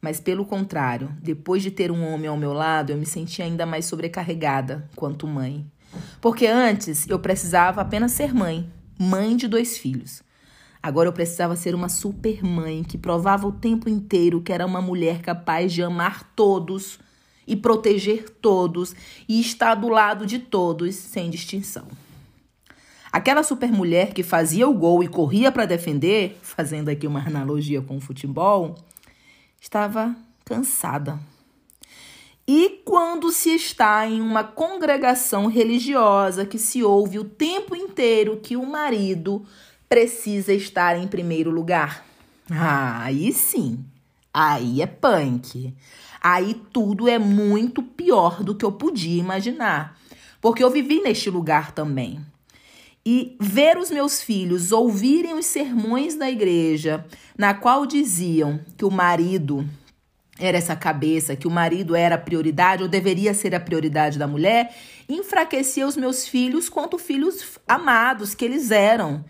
Mas 0.00 0.20
pelo 0.20 0.44
contrário, 0.44 1.14
depois 1.20 1.62
de 1.62 1.70
ter 1.70 1.90
um 1.90 2.06
homem 2.06 2.28
ao 2.28 2.36
meu 2.36 2.52
lado, 2.52 2.90
eu 2.90 2.96
me 2.96 3.06
sentia 3.06 3.44
ainda 3.44 3.66
mais 3.66 3.84
sobrecarregada 3.84 4.88
quanto 4.96 5.26
mãe. 5.26 5.64
Porque 6.20 6.46
antes 6.46 7.08
eu 7.08 7.18
precisava 7.18 7.80
apenas 7.80 8.12
ser 8.12 8.34
mãe, 8.34 8.70
mãe 8.98 9.36
de 9.36 9.48
dois 9.48 9.78
filhos. 9.78 10.22
Agora 10.82 11.08
eu 11.08 11.12
precisava 11.12 11.56
ser 11.56 11.74
uma 11.74 11.88
super 11.88 12.42
mãe 12.42 12.82
que 12.82 12.96
provava 12.96 13.46
o 13.46 13.52
tempo 13.52 13.88
inteiro 13.88 14.40
que 14.40 14.52
era 14.52 14.64
uma 14.64 14.80
mulher 14.80 15.20
capaz 15.20 15.72
de 15.72 15.82
amar 15.82 16.32
todos 16.34 16.98
e 17.46 17.54
proteger 17.54 18.30
todos 18.40 18.94
e 19.28 19.40
estar 19.40 19.74
do 19.74 19.88
lado 19.88 20.24
de 20.24 20.38
todos 20.38 20.94
sem 20.94 21.28
distinção. 21.28 21.86
Aquela 23.12 23.42
super 23.42 23.72
mulher 23.72 24.14
que 24.14 24.22
fazia 24.22 24.68
o 24.68 24.74
gol 24.74 25.02
e 25.02 25.08
corria 25.08 25.50
para 25.50 25.66
defender, 25.66 26.38
fazendo 26.42 26.88
aqui 26.88 27.08
uma 27.08 27.26
analogia 27.26 27.82
com 27.82 27.96
o 27.96 28.00
futebol, 28.00 28.76
estava 29.60 30.14
cansada. 30.44 31.18
E 32.46 32.82
quando 32.84 33.30
se 33.30 33.54
está 33.54 34.06
em 34.06 34.20
uma 34.20 34.42
congregação 34.42 35.46
religiosa 35.46 36.44
que 36.44 36.58
se 36.58 36.82
ouve 36.82 37.18
o 37.18 37.24
tempo 37.24 37.76
inteiro 37.76 38.40
que 38.42 38.56
o 38.56 38.66
marido 38.66 39.46
precisa 39.88 40.52
estar 40.52 40.96
em 40.96 41.06
primeiro 41.06 41.50
lugar. 41.50 42.04
Ah, 42.50 43.04
aí 43.04 43.32
sim. 43.32 43.84
Aí 44.32 44.82
é 44.82 44.86
punk. 44.86 45.74
Aí 46.20 46.54
tudo 46.72 47.08
é 47.08 47.18
muito 47.18 47.82
pior 47.82 48.42
do 48.42 48.54
que 48.54 48.64
eu 48.64 48.72
podia 48.72 49.18
imaginar. 49.18 49.98
Porque 50.40 50.62
eu 50.62 50.70
vivi 50.70 51.00
neste 51.00 51.30
lugar 51.30 51.72
também. 51.72 52.20
E 53.04 53.36
ver 53.40 53.78
os 53.78 53.90
meus 53.90 54.22
filhos 54.22 54.72
ouvirem 54.72 55.34
os 55.34 55.46
sermões 55.46 56.14
da 56.14 56.30
igreja, 56.30 57.04
na 57.36 57.54
qual 57.54 57.86
diziam 57.86 58.60
que 58.76 58.84
o 58.84 58.90
marido 58.90 59.66
era 60.40 60.56
essa 60.56 60.74
cabeça, 60.74 61.36
que 61.36 61.46
o 61.46 61.50
marido 61.50 61.94
era 61.94 62.14
a 62.14 62.18
prioridade 62.18 62.82
ou 62.82 62.88
deveria 62.88 63.34
ser 63.34 63.54
a 63.54 63.60
prioridade 63.60 64.18
da 64.18 64.26
mulher, 64.26 64.74
enfraquecia 65.08 65.86
os 65.86 65.96
meus 65.96 66.26
filhos 66.26 66.68
quanto 66.68 66.96
filhos 66.98 67.58
amados 67.68 68.34
que 68.34 68.44
eles 68.44 68.70
eram. 68.70 69.24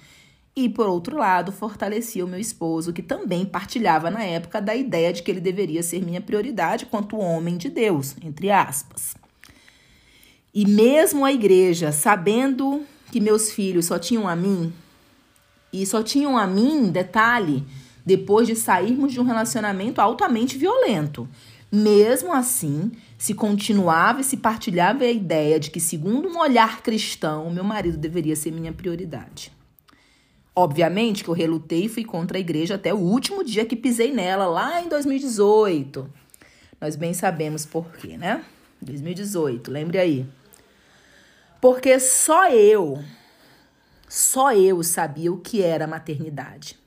E, 0.54 0.68
por 0.68 0.88
outro 0.88 1.16
lado, 1.16 1.52
fortalecia 1.52 2.24
o 2.24 2.28
meu 2.28 2.38
esposo, 2.38 2.92
que 2.92 3.02
também 3.02 3.44
partilhava 3.44 4.10
na 4.10 4.22
época 4.22 4.60
da 4.60 4.74
ideia 4.74 5.12
de 5.12 5.22
que 5.22 5.30
ele 5.30 5.40
deveria 5.40 5.82
ser 5.82 6.02
minha 6.04 6.20
prioridade 6.20 6.86
quanto 6.86 7.18
homem 7.18 7.56
de 7.56 7.68
Deus, 7.68 8.14
entre 8.22 8.50
aspas. 8.50 9.14
E 10.54 10.66
mesmo 10.66 11.24
a 11.24 11.32
igreja, 11.32 11.92
sabendo 11.92 12.84
que 13.10 13.20
meus 13.20 13.50
filhos 13.50 13.86
só 13.86 13.98
tinham 13.98 14.28
a 14.28 14.36
mim, 14.36 14.72
e 15.72 15.86
só 15.86 16.02
tinham 16.02 16.36
a 16.36 16.46
mim, 16.46 16.90
detalhe, 16.90 17.64
depois 18.10 18.48
de 18.48 18.56
sairmos 18.56 19.12
de 19.12 19.20
um 19.20 19.22
relacionamento 19.22 20.00
altamente 20.00 20.58
violento. 20.58 21.28
Mesmo 21.70 22.32
assim, 22.32 22.90
se 23.16 23.34
continuava 23.34 24.20
e 24.20 24.24
se 24.24 24.36
partilhava 24.36 25.04
a 25.04 25.10
ideia 25.10 25.60
de 25.60 25.70
que, 25.70 25.78
segundo 25.78 26.28
um 26.28 26.36
olhar 26.40 26.82
cristão, 26.82 27.48
meu 27.52 27.62
marido 27.62 27.96
deveria 27.96 28.34
ser 28.34 28.50
minha 28.50 28.72
prioridade. 28.72 29.52
Obviamente 30.56 31.22
que 31.22 31.30
eu 31.30 31.34
relutei 31.34 31.84
e 31.84 31.88
fui 31.88 32.04
contra 32.04 32.36
a 32.36 32.40
igreja 32.40 32.74
até 32.74 32.92
o 32.92 32.98
último 32.98 33.44
dia 33.44 33.64
que 33.64 33.76
pisei 33.76 34.12
nela, 34.12 34.46
lá 34.46 34.82
em 34.82 34.88
2018. 34.88 36.10
Nós 36.80 36.96
bem 36.96 37.14
sabemos 37.14 37.64
por 37.64 37.92
quê, 37.92 38.18
né? 38.18 38.44
2018, 38.82 39.70
lembre 39.70 39.98
aí. 39.98 40.26
Porque 41.60 42.00
só 42.00 42.48
eu, 42.50 42.98
só 44.08 44.52
eu 44.52 44.82
sabia 44.82 45.32
o 45.32 45.38
que 45.38 45.62
era 45.62 45.86
maternidade. 45.86 46.80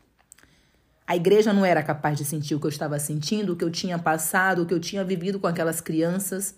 A 1.06 1.16
igreja 1.16 1.52
não 1.52 1.66
era 1.66 1.84
capaz 1.84 2.18
de 2.18 2.24
sentir 2.24 2.56
o 2.56 2.60
que 2.60 2.66
eu 2.66 2.70
estava 2.70 2.98
sentindo, 2.98 3.54
o 3.54 3.56
que 3.56 3.64
eu 3.64 3.70
tinha 3.70 4.00
passado, 4.00 4.62
o 4.62 4.66
que 4.66 4.74
eu 4.74 4.80
tinha 4.80 5.04
vivido 5.04 5.40
com 5.40 5.48
aquelas 5.48 5.82
crianças. 5.82 6.56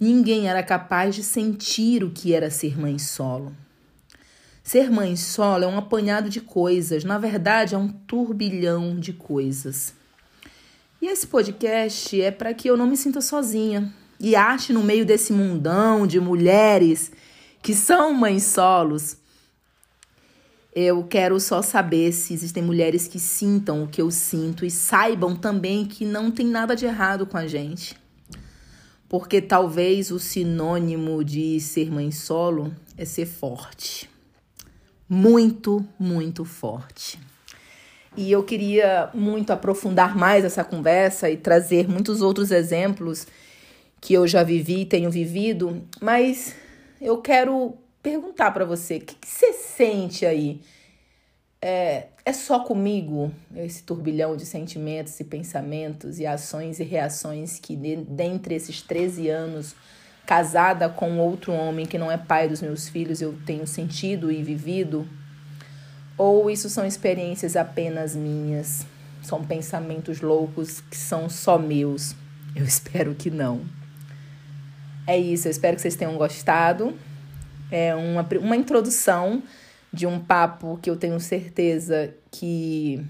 Ninguém 0.00 0.48
era 0.48 0.62
capaz 0.62 1.14
de 1.14 1.22
sentir 1.22 2.02
o 2.02 2.10
que 2.10 2.32
era 2.32 2.50
ser 2.50 2.78
mãe 2.78 2.98
solo. 2.98 3.54
Ser 4.62 4.90
mãe 4.90 5.14
solo 5.14 5.64
é 5.64 5.66
um 5.66 5.76
apanhado 5.76 6.30
de 6.30 6.40
coisas, 6.40 7.04
na 7.04 7.18
verdade, 7.18 7.74
é 7.74 7.78
um 7.78 7.88
turbilhão 7.88 8.98
de 8.98 9.12
coisas. 9.12 9.92
E 11.02 11.06
esse 11.06 11.26
podcast 11.26 12.18
é 12.18 12.30
para 12.30 12.54
que 12.54 12.68
eu 12.68 12.78
não 12.78 12.86
me 12.86 12.96
sinta 12.96 13.20
sozinha 13.20 13.92
e 14.18 14.34
ache 14.34 14.72
no 14.72 14.82
meio 14.82 15.04
desse 15.04 15.34
mundão 15.34 16.06
de 16.06 16.18
mulheres 16.18 17.12
que 17.60 17.74
são 17.74 18.14
mães 18.14 18.44
solos. 18.44 19.18
Eu 20.74 21.04
quero 21.04 21.38
só 21.38 21.62
saber 21.62 22.12
se 22.12 22.34
existem 22.34 22.62
mulheres 22.62 23.06
que 23.06 23.20
sintam 23.20 23.84
o 23.84 23.88
que 23.88 24.02
eu 24.02 24.10
sinto 24.10 24.64
e 24.64 24.70
saibam 24.70 25.36
também 25.36 25.84
que 25.84 26.04
não 26.04 26.30
tem 26.30 26.46
nada 26.46 26.74
de 26.74 26.84
errado 26.84 27.26
com 27.26 27.36
a 27.36 27.46
gente. 27.46 27.96
Porque 29.08 29.40
talvez 29.40 30.10
o 30.10 30.18
sinônimo 30.18 31.22
de 31.22 31.60
ser 31.60 31.90
mãe 31.92 32.10
solo 32.10 32.74
é 32.96 33.04
ser 33.04 33.26
forte 33.26 34.12
muito, 35.08 35.86
muito 35.98 36.44
forte. 36.44 37.18
E 38.16 38.30
eu 38.30 38.42
queria 38.42 39.10
muito 39.12 39.52
aprofundar 39.52 40.16
mais 40.16 40.44
essa 40.44 40.64
conversa 40.64 41.28
e 41.30 41.36
trazer 41.36 41.88
muitos 41.88 42.22
outros 42.22 42.50
exemplos 42.50 43.26
que 44.00 44.14
eu 44.14 44.26
já 44.26 44.42
vivi 44.42 44.82
e 44.82 44.86
tenho 44.86 45.10
vivido, 45.10 45.82
mas 46.00 46.54
eu 47.00 47.18
quero 47.18 47.74
perguntar 48.04 48.50
para 48.52 48.66
você: 48.66 48.98
o 48.98 49.00
que, 49.00 49.16
você 49.26 49.54
sente 49.54 50.24
aí? 50.24 50.60
É, 51.60 52.08
é 52.26 52.32
só 52.34 52.60
comigo 52.60 53.32
esse 53.56 53.82
turbilhão 53.82 54.36
de 54.36 54.44
sentimentos 54.44 55.18
e 55.18 55.24
pensamentos 55.24 56.20
e 56.20 56.26
ações 56.26 56.78
e 56.78 56.84
reações 56.84 57.58
que, 57.58 57.74
dentre 57.74 58.54
esses 58.54 58.82
13 58.82 59.30
anos, 59.30 59.74
casada 60.26 60.90
com 60.90 61.18
outro 61.18 61.54
homem 61.54 61.86
que 61.86 61.96
não 61.96 62.12
é 62.12 62.18
pai 62.18 62.48
dos 62.48 62.60
meus 62.60 62.86
filhos, 62.90 63.22
eu 63.22 63.34
tenho 63.46 63.66
sentido 63.66 64.30
e 64.30 64.42
vivido? 64.42 65.08
Ou 66.18 66.50
isso 66.50 66.68
são 66.68 66.86
experiências 66.86 67.56
apenas 67.56 68.14
minhas? 68.14 68.86
São 69.22 69.42
pensamentos 69.42 70.20
loucos 70.20 70.82
que 70.82 70.96
são 70.98 71.30
só 71.30 71.58
meus? 71.58 72.14
Eu 72.54 72.64
espero 72.68 73.14
que 73.14 73.30
não. 73.30 73.64
É 75.06 75.18
isso, 75.18 75.48
eu 75.48 75.50
espero 75.50 75.76
que 75.76 75.82
vocês 75.82 75.96
tenham 75.96 76.16
gostado. 76.18 76.94
É 77.70 77.94
uma, 77.94 78.26
uma 78.40 78.56
introdução 78.56 79.42
de 79.92 80.06
um 80.06 80.18
papo 80.18 80.78
que 80.82 80.90
eu 80.90 80.96
tenho 80.96 81.18
certeza 81.20 82.12
que 82.30 83.04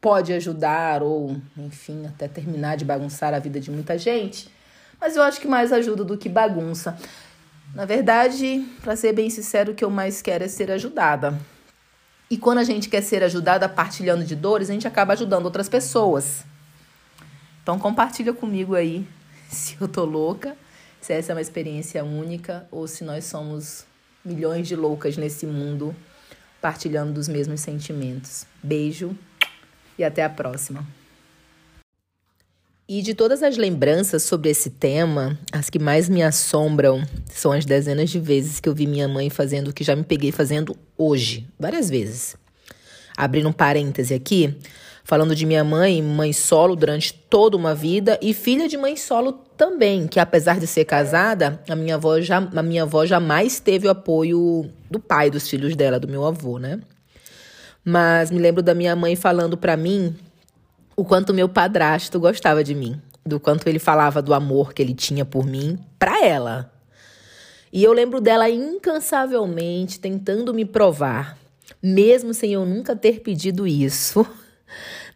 pode 0.00 0.32
ajudar 0.32 1.02
ou, 1.02 1.36
enfim, 1.56 2.06
até 2.06 2.28
terminar 2.28 2.76
de 2.76 2.84
bagunçar 2.84 3.34
a 3.34 3.38
vida 3.38 3.58
de 3.58 3.70
muita 3.70 3.98
gente 3.98 4.50
mas 5.00 5.16
eu 5.16 5.22
acho 5.22 5.40
que 5.40 5.46
mais 5.46 5.72
ajuda 5.72 6.04
do 6.04 6.16
que 6.16 6.28
bagunça. 6.28 6.98
Na 7.74 7.84
verdade, 7.84 8.66
para 8.82 8.96
ser 8.96 9.12
bem 9.12 9.30
sincero, 9.30 9.72
o 9.72 9.74
que 9.74 9.84
eu 9.84 9.90
mais 9.90 10.20
quero 10.20 10.44
é 10.44 10.48
ser 10.48 10.70
ajudada. 10.70 11.38
E 12.30 12.36
quando 12.36 12.58
a 12.58 12.64
gente 12.64 12.88
quer 12.88 13.02
ser 13.02 13.22
ajudada 13.22 13.68
partilhando 13.68 14.24
de 14.24 14.34
dores, 14.34 14.68
a 14.68 14.72
gente 14.72 14.88
acaba 14.88 15.12
ajudando 15.12 15.44
outras 15.44 15.68
pessoas. 15.68 16.44
Então 17.62 17.78
compartilha 17.78 18.32
comigo 18.32 18.74
aí 18.74 19.06
se 19.48 19.76
eu 19.80 19.86
tô 19.86 20.04
louca, 20.04 20.56
se 21.00 21.12
essa 21.12 21.32
é 21.32 21.34
uma 21.34 21.40
experiência 21.40 22.04
única 22.04 22.66
ou 22.70 22.86
se 22.86 23.04
nós 23.04 23.24
somos 23.24 23.86
milhões 24.28 24.68
de 24.68 24.76
loucas 24.76 25.16
nesse 25.16 25.46
mundo 25.46 25.96
partilhando 26.60 27.12
dos 27.12 27.28
mesmos 27.28 27.60
sentimentos. 27.60 28.44
Beijo 28.62 29.16
e 29.98 30.04
até 30.04 30.22
a 30.22 30.28
próxima. 30.28 30.86
E 32.86 33.02
de 33.02 33.14
todas 33.14 33.42
as 33.42 33.56
lembranças 33.56 34.22
sobre 34.22 34.48
esse 34.50 34.70
tema, 34.70 35.38
as 35.52 35.68
que 35.68 35.78
mais 35.78 36.08
me 36.08 36.22
assombram 36.22 37.02
são 37.30 37.52
as 37.52 37.66
dezenas 37.66 38.08
de 38.08 38.18
vezes 38.18 38.60
que 38.60 38.68
eu 38.68 38.74
vi 38.74 38.86
minha 38.86 39.06
mãe 39.06 39.28
fazendo 39.28 39.68
o 39.68 39.72
que 39.74 39.84
já 39.84 39.94
me 39.94 40.04
peguei 40.04 40.32
fazendo 40.32 40.76
hoje, 40.96 41.46
várias 41.58 41.90
vezes. 41.90 42.34
Abrindo 43.16 43.48
um 43.48 43.52
parêntese 43.52 44.14
aqui, 44.14 44.56
falando 45.08 45.34
de 45.34 45.46
minha 45.46 45.64
mãe, 45.64 46.02
mãe 46.02 46.34
solo 46.34 46.76
durante 46.76 47.14
toda 47.14 47.56
uma 47.56 47.74
vida 47.74 48.18
e 48.20 48.34
filha 48.34 48.68
de 48.68 48.76
mãe 48.76 48.94
solo 48.94 49.32
também, 49.56 50.06
que 50.06 50.20
apesar 50.20 50.60
de 50.60 50.66
ser 50.66 50.84
casada, 50.84 51.62
a 51.66 51.74
minha 51.74 51.94
avó, 51.94 52.20
já, 52.20 52.36
a 52.36 52.62
minha 52.62 52.82
avó 52.82 53.06
jamais 53.06 53.58
teve 53.58 53.88
o 53.88 53.90
apoio 53.90 54.70
do 54.90 55.00
pai 55.00 55.30
dos 55.30 55.48
filhos 55.48 55.74
dela, 55.74 55.98
do 55.98 56.06
meu 56.06 56.26
avô, 56.26 56.58
né? 56.58 56.78
Mas 57.82 58.30
me 58.30 58.38
lembro 58.38 58.62
da 58.62 58.74
minha 58.74 58.94
mãe 58.94 59.16
falando 59.16 59.56
para 59.56 59.78
mim 59.78 60.14
o 60.94 61.02
quanto 61.06 61.32
meu 61.32 61.48
padrasto 61.48 62.20
gostava 62.20 62.62
de 62.62 62.74
mim, 62.74 63.00
do 63.24 63.40
quanto 63.40 63.66
ele 63.66 63.78
falava 63.78 64.20
do 64.20 64.34
amor 64.34 64.74
que 64.74 64.82
ele 64.82 64.92
tinha 64.92 65.24
por 65.24 65.46
mim 65.46 65.78
para 65.98 66.22
ela. 66.22 66.70
E 67.72 67.82
eu 67.82 67.94
lembro 67.94 68.20
dela 68.20 68.50
incansavelmente 68.50 69.98
tentando 70.00 70.52
me 70.52 70.66
provar, 70.66 71.38
mesmo 71.82 72.34
sem 72.34 72.52
eu 72.52 72.66
nunca 72.66 72.94
ter 72.94 73.20
pedido 73.20 73.66
isso, 73.66 74.26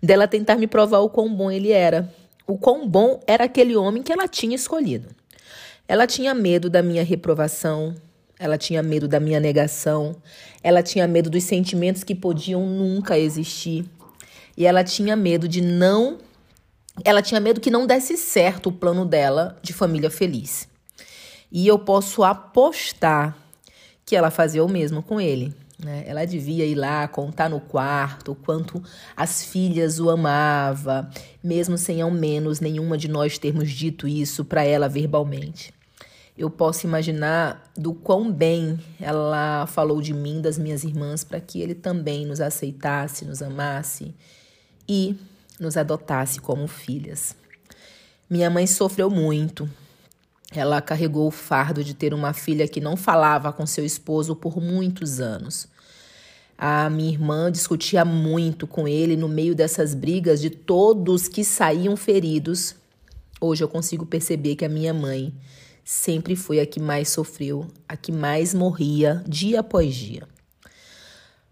dela 0.03 0.29
tentar 0.29 0.57
me 0.57 0.67
provar 0.67 1.01
o 1.01 1.11
quão 1.11 1.33
bom 1.35 1.51
ele 1.51 1.71
era. 1.71 2.13
O 2.47 2.59
quão 2.59 2.89
bom 2.89 3.21
era 3.27 3.45
aquele 3.45 3.77
homem 3.77 4.03
que 4.03 4.13
ela 4.13 4.27
tinha 4.29 4.57
escolhido. 4.57 5.09
Ela 5.87 6.07
tinha 6.07 6.35
medo 6.35 6.71
da 6.71 6.83
minha 6.83 7.05
reprovação, 7.05 7.95
ela 8.39 8.59
tinha 8.59 8.83
medo 8.83 9.07
da 9.07 9.21
minha 9.21 9.39
negação, 9.39 10.17
ela 10.63 10.83
tinha 10.83 11.07
medo 11.07 11.31
dos 11.31 11.45
sentimentos 11.45 12.03
que 12.03 12.15
podiam 12.15 12.67
nunca 12.67 13.19
existir. 13.19 13.85
E 14.57 14.67
ela 14.67 14.85
tinha 14.85 15.15
medo 15.17 15.49
de 15.49 15.61
não. 15.61 16.19
Ela 17.05 17.23
tinha 17.23 17.41
medo 17.41 17.61
que 17.61 17.71
não 17.71 17.87
desse 17.87 18.17
certo 18.17 18.69
o 18.69 18.73
plano 18.73 19.05
dela 19.05 19.59
de 19.63 19.73
família 19.73 20.11
feliz. 20.11 20.69
E 21.51 21.67
eu 21.67 21.79
posso 21.79 22.23
apostar 22.25 23.37
que 24.05 24.17
ela 24.17 24.31
fazia 24.31 24.65
o 24.65 24.69
mesmo 24.69 25.03
com 25.03 25.21
ele. 25.21 25.55
Né? 25.85 26.05
Ela 26.07 26.25
devia 26.25 26.65
ir 26.65 26.75
lá 26.75 27.09
contar 27.09 27.51
no 27.51 27.61
quarto 27.61 28.33
o 28.33 28.35
quanto 28.35 28.83
as 29.17 29.45
filhas 29.45 29.99
o 29.99 30.11
amava, 30.11 31.11
mesmo 31.43 31.77
sem 31.77 32.01
ao 32.01 32.11
menos 32.11 32.61
nenhuma 32.61 32.97
de 32.97 33.09
nós 33.09 33.37
termos 33.39 33.71
dito 33.71 34.07
isso 34.07 34.45
para 34.45 34.65
ela 34.65 34.89
verbalmente. 34.89 35.75
Eu 36.39 36.49
posso 36.49 36.87
imaginar 36.87 37.71
do 37.77 37.93
quão 37.93 38.33
bem 38.33 38.79
ela 38.99 39.67
falou 39.67 40.01
de 40.01 40.15
mim, 40.15 40.41
das 40.41 40.57
minhas 40.57 40.83
irmãs, 40.83 41.25
para 41.25 41.41
que 41.41 41.61
ele 41.61 41.75
também 41.75 42.25
nos 42.25 42.41
aceitasse, 42.41 43.25
nos 43.25 43.43
amasse 43.43 44.15
e 44.89 45.17
nos 45.61 45.77
adotasse 45.77 46.41
como 46.41 46.67
filhas. 46.67 47.37
Minha 48.31 48.49
mãe 48.49 48.67
sofreu 48.67 49.11
muito. 49.11 49.69
Ela 50.55 50.81
carregou 50.81 51.29
o 51.29 51.31
fardo 51.31 51.85
de 51.85 51.93
ter 51.93 52.15
uma 52.15 52.33
filha 52.33 52.67
que 52.67 52.81
não 52.81 52.97
falava 52.97 53.53
com 53.53 53.67
seu 53.67 53.85
esposo 53.85 54.35
por 54.35 54.59
muitos 54.61 55.21
anos. 55.21 55.69
A 56.65 56.89
minha 56.89 57.11
irmã 57.11 57.51
discutia 57.51 58.05
muito 58.05 58.69
com 58.69 58.87
ele 58.87 59.17
no 59.17 59.29
meio 59.29 59.53
dessas 59.53 59.97
brigas 59.97 60.41
de 60.41 60.49
todos 60.49 61.27
que 61.27 61.43
saíam 61.43 61.97
feridos. 61.97 62.77
Hoje 63.41 63.65
eu 63.65 63.69
consigo 63.69 64.07
perceber 64.07 64.55
que 64.55 64.65
a 64.65 64.69
minha 64.69 64.95
mãe 64.95 65.35
sempre 65.85 66.37
foi 66.37 66.61
a 66.61 66.65
que 66.65 66.79
mais 66.79 67.09
sofreu, 67.09 67.67
a 67.89 67.97
que 67.97 68.13
mais 68.13 68.55
morria 68.55 69.25
dia 69.27 69.59
após 69.59 69.93
dia. 69.93 70.23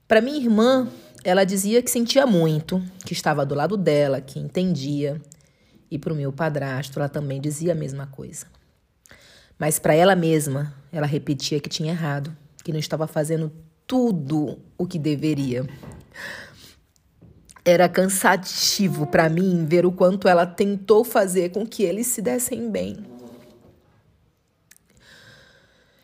Para 0.07 0.21
minha 0.21 0.39
irmã, 0.39 0.87
ela 1.25 1.43
dizia 1.43 1.83
que 1.83 1.91
sentia 1.91 2.25
muito, 2.25 2.81
que 3.05 3.13
estava 3.13 3.45
do 3.45 3.57
lado 3.57 3.77
dela, 3.77 4.21
que 4.21 4.39
entendia. 4.39 5.21
E 5.91 5.99
para 5.99 6.13
o 6.13 6.17
meu 6.17 6.33
padrasto, 6.33 7.01
ela 7.01 7.09
também 7.09 7.41
dizia 7.41 7.73
a 7.73 7.75
mesma 7.75 8.07
coisa. 8.07 8.47
Mas 9.59 9.77
para 9.77 9.93
ela 9.93 10.15
mesma, 10.15 10.73
ela 10.93 11.05
repetia 11.05 11.59
que 11.59 11.69
tinha 11.69 11.91
errado, 11.91 12.33
que 12.63 12.71
não 12.71 12.79
estava 12.79 13.09
fazendo 13.09 13.51
tudo 13.91 14.57
o 14.79 14.87
que 14.87 15.01
deveria. 15.01 15.67
Era 17.65 17.89
cansativo 17.89 19.05
para 19.05 19.29
mim 19.29 19.67
ver 19.67 19.85
o 19.85 19.91
quanto 19.91 20.29
ela 20.29 20.47
tentou 20.47 21.03
fazer 21.03 21.51
com 21.51 21.67
que 21.67 21.83
eles 21.83 22.07
se 22.07 22.23
dessem 22.23 22.71
bem. 22.71 23.05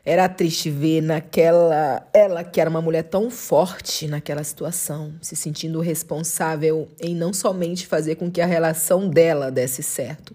Era 0.05 0.29
triste 0.29 0.69
ver 0.69 1.01
naquela 1.01 2.05
ela 2.13 2.43
que 2.43 2.61
era 2.61 2.69
uma 2.69 2.83
mulher 2.83 3.05
tão 3.05 3.31
forte 3.31 4.09
naquela 4.09 4.43
situação, 4.43 5.15
se 5.23 5.37
sentindo 5.37 5.81
responsável 5.81 6.89
em 7.01 7.15
não 7.15 7.33
somente 7.33 7.87
fazer 7.87 8.17
com 8.17 8.29
que 8.29 8.41
a 8.41 8.47
relação 8.47 9.09
dela 9.09 9.49
desse 9.49 9.83
certo, 9.85 10.35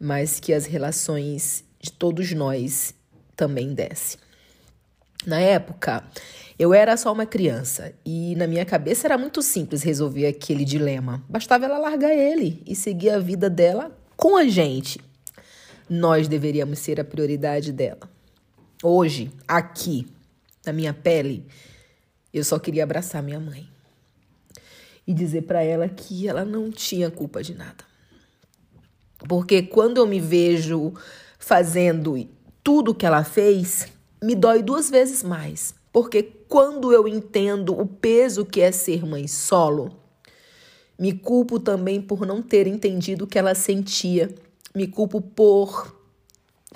mas 0.00 0.40
que 0.40 0.52
as 0.52 0.66
relações 0.66 1.62
de 1.78 1.92
todos 1.92 2.32
nós 2.32 2.92
também 3.36 3.72
desse. 3.72 4.18
Na 5.26 5.40
época, 5.40 6.04
eu 6.58 6.72
era 6.72 6.96
só 6.96 7.12
uma 7.12 7.26
criança 7.26 7.92
e 8.04 8.34
na 8.36 8.46
minha 8.46 8.64
cabeça 8.64 9.06
era 9.06 9.18
muito 9.18 9.42
simples 9.42 9.82
resolver 9.82 10.26
aquele 10.26 10.64
dilema. 10.64 11.22
Bastava 11.28 11.66
ela 11.66 11.78
largar 11.78 12.14
ele 12.14 12.62
e 12.66 12.74
seguir 12.74 13.10
a 13.10 13.18
vida 13.18 13.50
dela 13.50 13.96
com 14.16 14.36
a 14.36 14.48
gente. 14.48 14.98
Nós 15.88 16.28
deveríamos 16.28 16.78
ser 16.78 16.98
a 16.98 17.04
prioridade 17.04 17.72
dela. 17.72 18.08
Hoje, 18.82 19.30
aqui, 19.46 20.06
na 20.64 20.72
minha 20.72 20.94
pele, 20.94 21.46
eu 22.32 22.42
só 22.42 22.58
queria 22.58 22.84
abraçar 22.84 23.22
minha 23.22 23.38
mãe 23.38 23.68
e 25.06 25.12
dizer 25.12 25.42
para 25.42 25.62
ela 25.62 25.88
que 25.88 26.26
ela 26.26 26.44
não 26.44 26.70
tinha 26.70 27.10
culpa 27.10 27.42
de 27.42 27.54
nada. 27.54 27.84
Porque 29.28 29.62
quando 29.62 29.98
eu 29.98 30.06
me 30.06 30.20
vejo 30.20 30.94
fazendo 31.38 32.28
tudo 32.64 32.94
que 32.94 33.06
ela 33.06 33.24
fez, 33.24 33.88
me 34.22 34.34
dói 34.34 34.62
duas 34.62 34.90
vezes 34.90 35.22
mais. 35.22 35.74
Porque 35.92 36.35
quando 36.48 36.92
eu 36.92 37.08
entendo 37.08 37.78
o 37.78 37.86
peso 37.86 38.44
que 38.44 38.60
é 38.60 38.70
ser 38.70 39.04
mãe 39.04 39.26
solo, 39.26 39.92
me 40.98 41.12
culpo 41.12 41.60
também 41.60 42.00
por 42.00 42.26
não 42.26 42.40
ter 42.40 42.66
entendido 42.66 43.24
o 43.24 43.26
que 43.26 43.38
ela 43.38 43.54
sentia. 43.54 44.34
Me 44.74 44.86
culpo 44.86 45.20
por 45.20 45.94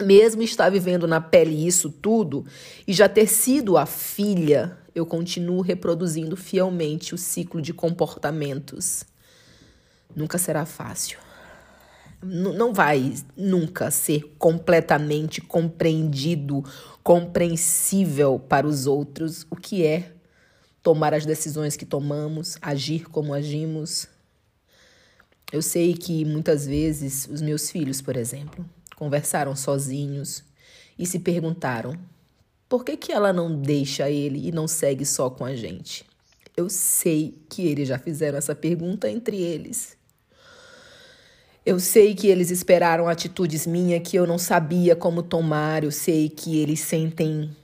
mesmo 0.02 0.42
estar 0.42 0.70
vivendo 0.70 1.06
na 1.06 1.20
pele 1.20 1.66
isso 1.66 1.90
tudo 1.90 2.44
e 2.86 2.92
já 2.92 3.08
ter 3.08 3.26
sido 3.26 3.76
a 3.76 3.86
filha, 3.86 4.76
eu 4.94 5.06
continuo 5.06 5.60
reproduzindo 5.60 6.36
fielmente 6.36 7.14
o 7.14 7.18
ciclo 7.18 7.62
de 7.62 7.72
comportamentos. 7.72 9.04
Nunca 10.14 10.38
será 10.38 10.66
fácil. 10.66 11.18
Não 12.22 12.72
vai 12.72 13.14
nunca 13.36 13.90
ser 13.90 14.34
completamente 14.38 15.40
compreendido, 15.40 16.62
compreensível 17.02 18.38
para 18.38 18.66
os 18.66 18.86
outros 18.86 19.46
o 19.50 19.56
que 19.56 19.84
é 19.86 20.12
tomar 20.82 21.14
as 21.14 21.24
decisões 21.24 21.76
que 21.76 21.86
tomamos, 21.86 22.56
agir 22.60 23.08
como 23.08 23.32
agimos. 23.32 24.06
Eu 25.52 25.62
sei 25.62 25.94
que 25.94 26.24
muitas 26.24 26.66
vezes 26.66 27.26
os 27.26 27.40
meus 27.40 27.70
filhos, 27.70 28.00
por 28.00 28.16
exemplo, 28.16 28.64
conversaram 28.96 29.56
sozinhos 29.56 30.44
e 30.98 31.06
se 31.06 31.18
perguntaram: 31.18 31.98
por 32.68 32.84
que, 32.84 32.96
que 32.96 33.12
ela 33.12 33.32
não 33.32 33.60
deixa 33.60 34.10
ele 34.10 34.46
e 34.46 34.52
não 34.52 34.68
segue 34.68 35.04
só 35.04 35.28
com 35.28 35.44
a 35.44 35.56
gente? 35.56 36.04
Eu 36.56 36.68
sei 36.68 37.34
que 37.48 37.66
eles 37.66 37.88
já 37.88 37.98
fizeram 37.98 38.38
essa 38.38 38.54
pergunta 38.54 39.10
entre 39.10 39.36
eles. 39.36 39.96
Eu 41.64 41.78
sei 41.78 42.14
que 42.14 42.26
eles 42.26 42.50
esperaram 42.50 43.06
atitudes 43.06 43.66
minhas 43.66 44.02
que 44.02 44.16
eu 44.16 44.26
não 44.26 44.38
sabia 44.38 44.96
como 44.96 45.22
tomar. 45.22 45.84
Eu 45.84 45.90
sei 45.90 46.28
que 46.28 46.58
eles 46.58 46.80
sentem 46.80 47.54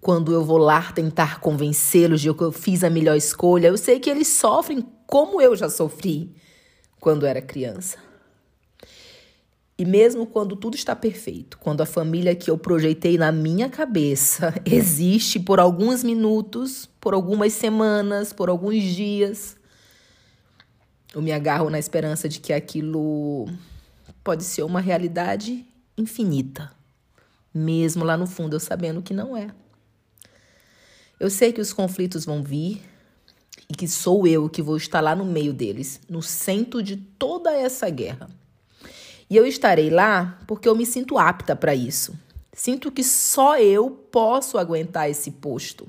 quando 0.00 0.32
eu 0.32 0.44
vou 0.44 0.58
lá 0.58 0.92
tentar 0.92 1.40
convencê-los 1.40 2.20
de 2.20 2.32
que 2.32 2.42
eu 2.42 2.52
fiz 2.52 2.84
a 2.84 2.90
melhor 2.90 3.16
escolha. 3.16 3.68
Eu 3.68 3.76
sei 3.76 3.98
que 3.98 4.08
eles 4.08 4.28
sofrem 4.28 4.86
como 5.06 5.40
eu 5.40 5.56
já 5.56 5.68
sofri 5.68 6.32
quando 7.00 7.26
era 7.26 7.42
criança. 7.42 7.98
E 9.76 9.84
mesmo 9.84 10.26
quando 10.26 10.54
tudo 10.54 10.76
está 10.76 10.94
perfeito, 10.94 11.58
quando 11.58 11.80
a 11.80 11.86
família 11.86 12.36
que 12.36 12.50
eu 12.50 12.58
projetei 12.58 13.16
na 13.16 13.32
minha 13.32 13.68
cabeça 13.68 14.54
existe 14.64 15.40
por 15.40 15.58
alguns 15.58 16.04
minutos, 16.04 16.88
por 17.00 17.14
algumas 17.14 17.54
semanas, 17.54 18.32
por 18.32 18.48
alguns 18.48 18.82
dias, 18.82 19.56
eu 21.14 21.20
me 21.20 21.32
agarro 21.32 21.70
na 21.70 21.78
esperança 21.78 22.28
de 22.28 22.40
que 22.40 22.52
aquilo 22.52 23.48
pode 24.22 24.44
ser 24.44 24.62
uma 24.62 24.80
realidade 24.80 25.64
infinita, 25.96 26.70
mesmo 27.52 28.04
lá 28.04 28.16
no 28.16 28.26
fundo 28.26 28.54
eu 28.56 28.60
sabendo 28.60 29.02
que 29.02 29.12
não 29.12 29.36
é. 29.36 29.48
Eu 31.18 31.28
sei 31.28 31.52
que 31.52 31.60
os 31.60 31.72
conflitos 31.72 32.24
vão 32.24 32.42
vir 32.42 32.80
e 33.68 33.74
que 33.74 33.86
sou 33.86 34.26
eu 34.26 34.48
que 34.48 34.62
vou 34.62 34.76
estar 34.76 35.00
lá 35.00 35.14
no 35.14 35.24
meio 35.24 35.52
deles, 35.52 36.00
no 36.08 36.22
centro 36.22 36.82
de 36.82 36.96
toda 36.96 37.52
essa 37.52 37.90
guerra. 37.90 38.28
E 39.28 39.36
eu 39.36 39.46
estarei 39.46 39.90
lá 39.90 40.40
porque 40.46 40.68
eu 40.68 40.74
me 40.74 40.86
sinto 40.86 41.18
apta 41.18 41.54
para 41.54 41.74
isso. 41.74 42.18
Sinto 42.52 42.90
que 42.90 43.04
só 43.04 43.58
eu 43.58 43.90
posso 43.90 44.58
aguentar 44.58 45.08
esse 45.08 45.30
posto. 45.30 45.86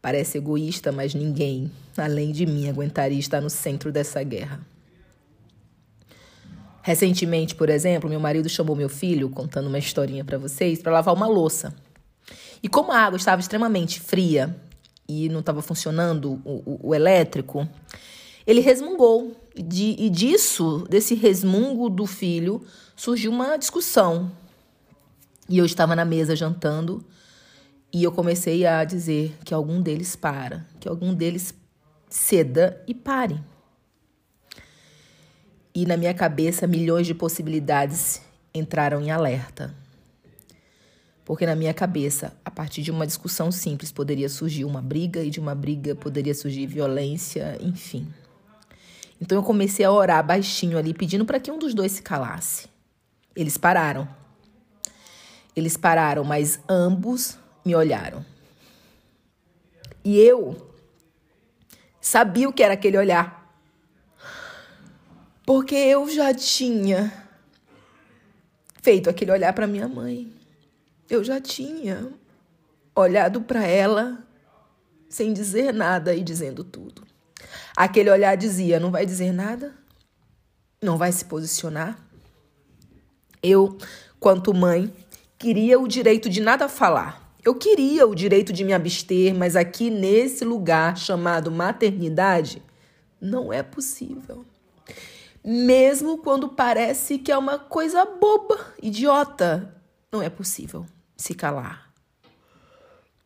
Parece 0.00 0.38
egoísta, 0.38 0.92
mas 0.92 1.14
ninguém, 1.14 1.70
além 1.96 2.30
de 2.30 2.46
mim, 2.46 2.68
aguentaria 2.68 3.18
estar 3.18 3.40
no 3.40 3.50
centro 3.50 3.90
dessa 3.90 4.22
guerra. 4.22 4.60
Recentemente, 6.82 7.54
por 7.54 7.68
exemplo, 7.68 8.08
meu 8.08 8.20
marido 8.20 8.48
chamou 8.48 8.74
meu 8.74 8.88
filho, 8.88 9.28
contando 9.28 9.66
uma 9.66 9.78
historinha 9.78 10.24
para 10.24 10.38
vocês, 10.38 10.80
para 10.80 10.92
lavar 10.92 11.14
uma 11.14 11.26
louça. 11.26 11.74
E 12.62 12.68
como 12.68 12.92
a 12.92 12.98
água 12.98 13.16
estava 13.16 13.40
extremamente 13.40 14.00
fria 14.00 14.56
e 15.08 15.28
não 15.28 15.40
estava 15.40 15.60
funcionando 15.60 16.40
o, 16.44 16.62
o, 16.64 16.88
o 16.88 16.94
elétrico, 16.94 17.68
ele 18.46 18.60
resmungou. 18.60 19.36
De, 19.54 19.96
e 19.98 20.08
disso, 20.08 20.86
desse 20.88 21.16
resmungo 21.16 21.90
do 21.90 22.06
filho, 22.06 22.64
surgiu 22.94 23.32
uma 23.32 23.56
discussão. 23.56 24.30
E 25.48 25.58
eu 25.58 25.66
estava 25.66 25.96
na 25.96 26.04
mesa 26.04 26.36
jantando 26.36 27.04
e 27.92 28.04
eu 28.04 28.12
comecei 28.12 28.66
a 28.66 28.84
dizer 28.84 29.34
que 29.44 29.54
algum 29.54 29.80
deles 29.80 30.14
para, 30.14 30.66
que 30.78 30.88
algum 30.88 31.14
deles 31.14 31.54
ceda 32.08 32.82
e 32.86 32.94
pare. 32.94 33.40
E 35.74 35.86
na 35.86 35.96
minha 35.96 36.12
cabeça, 36.12 36.66
milhões 36.66 37.06
de 37.06 37.14
possibilidades 37.14 38.20
entraram 38.52 39.00
em 39.00 39.10
alerta. 39.10 39.74
Porque 41.24 41.46
na 41.46 41.54
minha 41.54 41.74
cabeça, 41.74 42.36
a 42.44 42.50
partir 42.50 42.82
de 42.82 42.90
uma 42.90 43.06
discussão 43.06 43.52
simples, 43.52 43.92
poderia 43.92 44.28
surgir 44.28 44.64
uma 44.64 44.82
briga, 44.82 45.22
e 45.22 45.30
de 45.30 45.38
uma 45.38 45.54
briga 45.54 45.94
poderia 45.94 46.34
surgir 46.34 46.66
violência, 46.66 47.58
enfim. 47.60 48.08
Então 49.20 49.38
eu 49.38 49.42
comecei 49.42 49.84
a 49.84 49.92
orar 49.92 50.24
baixinho 50.24 50.78
ali, 50.78 50.92
pedindo 50.92 51.24
para 51.24 51.40
que 51.40 51.50
um 51.50 51.58
dos 51.58 51.74
dois 51.74 51.92
se 51.92 52.02
calasse. 52.02 52.66
Eles 53.36 53.56
pararam. 53.56 54.08
Eles 55.54 55.76
pararam, 55.76 56.24
mas 56.24 56.60
ambos 56.68 57.38
me 57.68 57.74
olharam. 57.74 58.24
E 60.02 60.18
eu 60.18 60.72
sabia 62.00 62.48
o 62.48 62.52
que 62.52 62.62
era 62.62 62.72
aquele 62.72 62.96
olhar. 62.96 63.54
Porque 65.44 65.74
eu 65.74 66.08
já 66.08 66.32
tinha 66.32 67.12
feito 68.80 69.10
aquele 69.10 69.32
olhar 69.32 69.52
para 69.52 69.66
minha 69.66 69.86
mãe. 69.86 70.32
Eu 71.10 71.22
já 71.22 71.38
tinha 71.42 72.10
olhado 72.94 73.42
para 73.42 73.66
ela 73.66 74.26
sem 75.10 75.34
dizer 75.34 75.74
nada 75.74 76.14
e 76.14 76.22
dizendo 76.22 76.64
tudo. 76.64 77.06
Aquele 77.76 78.10
olhar 78.10 78.34
dizia: 78.34 78.80
não 78.80 78.90
vai 78.90 79.04
dizer 79.04 79.30
nada, 79.30 79.74
não 80.80 80.96
vai 80.96 81.12
se 81.12 81.26
posicionar. 81.26 81.98
Eu, 83.42 83.76
quanto 84.18 84.54
mãe, 84.54 84.90
queria 85.38 85.78
o 85.78 85.86
direito 85.86 86.30
de 86.30 86.40
nada 86.40 86.66
falar. 86.66 87.27
Eu 87.48 87.54
queria 87.54 88.06
o 88.06 88.14
direito 88.14 88.52
de 88.52 88.62
me 88.62 88.74
abster, 88.74 89.34
mas 89.34 89.56
aqui 89.56 89.88
nesse 89.88 90.44
lugar 90.44 90.98
chamado 90.98 91.50
maternidade, 91.50 92.62
não 93.18 93.50
é 93.50 93.62
possível. 93.62 94.44
Mesmo 95.42 96.18
quando 96.18 96.50
parece 96.50 97.16
que 97.16 97.32
é 97.32 97.38
uma 97.38 97.58
coisa 97.58 98.04
boba, 98.04 98.74
idiota, 98.82 99.74
não 100.12 100.20
é 100.20 100.28
possível 100.28 100.84
se 101.16 101.32
calar. 101.32 101.90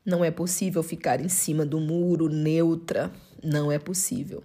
Não 0.06 0.24
é 0.24 0.30
possível 0.30 0.84
ficar 0.84 1.20
em 1.20 1.28
cima 1.28 1.66
do 1.66 1.80
muro 1.80 2.28
neutra. 2.28 3.10
Não 3.42 3.72
é 3.72 3.78
possível. 3.80 4.44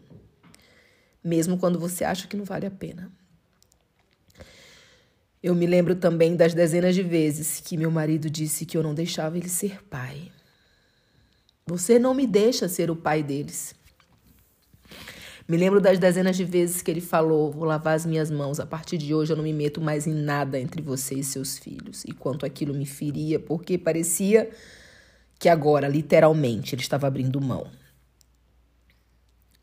Mesmo 1.24 1.56
quando 1.60 1.78
você 1.78 2.04
acha 2.04 2.28
que 2.28 2.36
não 2.36 2.46
vale 2.46 2.66
a 2.66 2.72
pena. 2.72 3.12
Eu 5.48 5.56
me 5.56 5.66
lembro 5.66 5.96
também 5.96 6.36
das 6.36 6.54
dezenas 6.54 6.94
de 6.94 7.02
vezes 7.02 7.62
que 7.62 7.78
meu 7.78 7.90
marido 7.90 8.30
disse 8.30 8.66
que 8.66 8.76
eu 8.76 8.84
não 8.84 8.94
deixava 8.94 9.38
ele 9.38 9.48
ser 9.48 9.82
pai. 9.82 10.30
Você 11.66 11.98
não 11.98 12.14
me 12.14 12.28
deixa 12.28 12.68
ser 12.68 12.92
o 12.92 12.98
pai 12.98 13.24
deles. 13.24 13.74
Me 15.48 15.56
lembro 15.56 15.80
das 15.80 15.98
dezenas 15.98 16.36
de 16.36 16.44
vezes 16.44 16.82
que 16.82 16.92
ele 16.92 17.00
falou: 17.00 17.50
Vou 17.50 17.64
lavar 17.64 17.96
as 17.96 18.06
minhas 18.06 18.30
mãos, 18.30 18.60
a 18.60 18.66
partir 18.66 18.98
de 18.98 19.16
hoje 19.16 19.32
eu 19.32 19.38
não 19.38 19.44
me 19.46 19.54
meto 19.54 19.80
mais 19.80 20.06
em 20.06 20.14
nada 20.14 20.60
entre 20.60 20.82
você 20.82 21.16
e 21.16 21.24
seus 21.24 21.58
filhos. 21.58 22.04
E 22.04 22.12
quanto 22.12 22.46
aquilo 22.46 22.74
me 22.74 22.86
feria, 22.86 23.40
porque 23.40 23.78
parecia 23.78 24.50
que 25.40 25.48
agora, 25.48 25.88
literalmente, 25.88 26.76
ele 26.76 26.82
estava 26.82 27.08
abrindo 27.08 27.40
mão. 27.40 27.72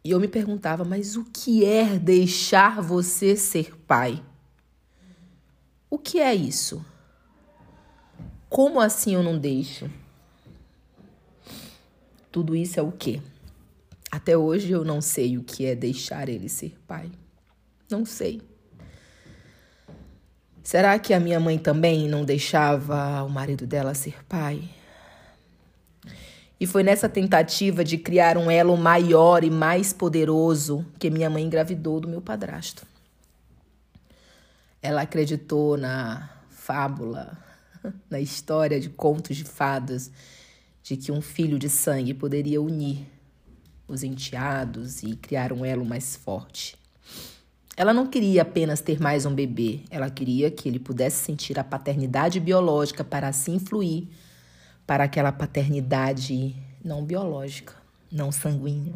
E 0.03 0.13
eu 0.13 0.19
me 0.19 0.29
perguntava: 0.29 0.83
Mas 0.83 1.15
o 1.15 1.27
que 1.27 1.63
é 1.63 1.99
deixar 1.99 2.81
você 2.81 3.37
ser 3.37 3.77
pai? 3.87 4.23
O 5.95 5.99
que 5.99 6.19
é 6.19 6.35
isso? 6.35 6.85
Como 8.49 8.81
assim 8.81 9.15
eu 9.15 9.23
não 9.23 9.39
deixo? 9.39 9.89
Tudo 12.33 12.57
isso 12.57 12.81
é 12.81 12.83
o 12.83 12.91
quê? 12.91 13.21
Até 14.11 14.37
hoje 14.37 14.73
eu 14.73 14.85
não 14.85 15.01
sei 15.01 15.39
o 15.39 15.45
que 15.45 15.65
é 15.65 15.77
deixar 15.77 16.29
ele 16.29 16.49
ser 16.49 16.77
pai. 16.85 17.13
Não 17.89 18.05
sei. 18.05 18.43
Será 20.65 20.99
que 20.99 21.15
a 21.15 21.21
minha 21.21 21.39
mãe 21.39 21.59
também 21.59 22.09
não 22.09 22.25
deixava 22.25 23.23
o 23.23 23.29
marido 23.29 23.65
dela 23.65 23.95
ser 23.95 24.25
pai? 24.25 24.69
E 26.59 26.67
foi 26.67 26.83
nessa 26.83 27.09
tentativa 27.09 27.85
de 27.85 27.99
criar 27.99 28.37
um 28.37 28.51
elo 28.51 28.77
maior 28.77 29.45
e 29.45 29.51
mais 29.51 29.93
poderoso 29.93 30.85
que 30.99 31.09
minha 31.09 31.31
mãe 31.31 31.45
engravidou 31.45 32.01
do 32.01 32.09
meu 32.09 32.21
padrasto. 32.21 32.85
Ela 34.85 35.01
acreditou 35.01 35.79
na 35.79 36.29
fábula, 36.51 37.39
na 38.11 38.21
história 38.21 38.79
de 38.79 38.91
contos 38.91 39.35
de 39.35 39.43
fadas, 39.43 40.13
de 40.83 40.95
que 40.95 41.11
um 41.11 41.23
filho 41.23 41.59
de 41.59 41.71
sangue 41.71 42.13
poderia 42.13 42.61
unir 42.61 43.07
os 43.89 44.03
enteados 44.03 45.03
e 45.03 45.17
criar 45.17 45.55
um 45.55 45.65
elo 45.65 45.87
mais 45.87 46.17
forte. 46.17 46.77
Ela 47.75 47.95
não 47.95 48.07
queria 48.07 48.43
apenas 48.43 48.83
ter 48.83 49.01
mais 49.01 49.25
um 49.25 49.35
bebê, 49.35 49.81
ela 49.89 50.11
queria 50.11 50.51
que 50.51 50.69
ele 50.69 50.79
pudesse 50.79 51.25
sentir 51.25 51.59
a 51.59 51.65
paternidade 51.65 52.39
biológica 52.39 53.03
para 53.03 53.29
assim 53.29 53.59
fluir 53.59 54.09
para 54.87 55.05
aquela 55.05 55.33
paternidade 55.33 56.55
não 56.85 57.03
biológica, 57.03 57.73
não 58.13 58.31
sanguínea. 58.31 58.93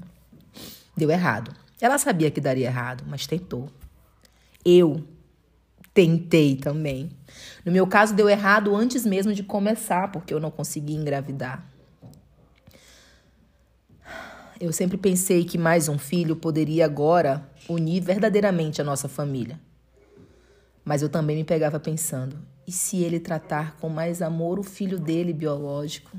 Deu 0.94 1.10
errado. 1.10 1.56
Ela 1.80 1.96
sabia 1.96 2.30
que 2.30 2.42
daria 2.42 2.66
errado, 2.66 3.04
mas 3.08 3.26
tentou. 3.26 3.70
Eu 4.62 5.02
tentei 5.98 6.54
também. 6.54 7.10
No 7.64 7.72
meu 7.72 7.84
caso, 7.84 8.14
deu 8.14 8.28
errado 8.28 8.76
antes 8.76 9.04
mesmo 9.04 9.34
de 9.34 9.42
começar, 9.42 10.12
porque 10.12 10.32
eu 10.32 10.38
não 10.38 10.48
consegui 10.48 10.94
engravidar. 10.94 11.68
Eu 14.60 14.72
sempre 14.72 14.96
pensei 14.96 15.44
que 15.44 15.58
mais 15.58 15.88
um 15.88 15.98
filho 15.98 16.36
poderia 16.36 16.84
agora 16.84 17.50
unir 17.68 18.00
verdadeiramente 18.00 18.80
a 18.80 18.84
nossa 18.84 19.08
família. 19.08 19.58
Mas 20.84 21.02
eu 21.02 21.08
também 21.08 21.34
me 21.34 21.42
pegava 21.42 21.80
pensando: 21.80 22.38
e 22.64 22.70
se 22.70 23.02
ele 23.02 23.18
tratar 23.18 23.76
com 23.78 23.88
mais 23.88 24.22
amor 24.22 24.60
o 24.60 24.62
filho 24.62 25.00
dele 25.00 25.32
biológico? 25.32 26.16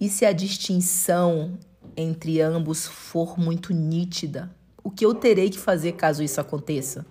E 0.00 0.08
se 0.08 0.24
a 0.24 0.32
distinção 0.32 1.58
entre 1.94 2.40
ambos 2.40 2.86
for 2.86 3.38
muito 3.38 3.74
nítida? 3.74 4.50
O 4.82 4.90
que 4.90 5.04
eu 5.04 5.14
terei 5.14 5.50
que 5.50 5.58
fazer 5.58 5.92
caso 5.92 6.22
isso 6.22 6.40
aconteça? 6.40 7.04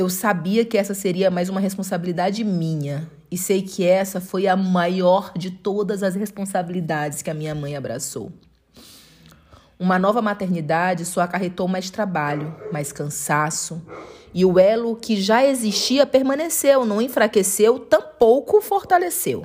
Eu 0.00 0.08
sabia 0.08 0.64
que 0.64 0.78
essa 0.78 0.94
seria 0.94 1.30
mais 1.30 1.50
uma 1.50 1.60
responsabilidade 1.60 2.42
minha 2.42 3.06
e 3.30 3.36
sei 3.36 3.60
que 3.60 3.84
essa 3.84 4.18
foi 4.18 4.46
a 4.46 4.56
maior 4.56 5.30
de 5.36 5.50
todas 5.50 6.02
as 6.02 6.14
responsabilidades 6.14 7.20
que 7.20 7.28
a 7.28 7.34
minha 7.34 7.54
mãe 7.54 7.76
abraçou. 7.76 8.32
Uma 9.78 9.98
nova 9.98 10.22
maternidade 10.22 11.04
só 11.04 11.20
acarretou 11.20 11.68
mais 11.68 11.90
trabalho, 11.90 12.56
mais 12.72 12.92
cansaço, 12.92 13.82
e 14.32 14.42
o 14.42 14.58
elo 14.58 14.96
que 14.96 15.20
já 15.20 15.44
existia 15.44 16.06
permaneceu, 16.06 16.86
não 16.86 17.02
enfraqueceu, 17.02 17.78
tampouco 17.78 18.62
fortaleceu. 18.62 19.44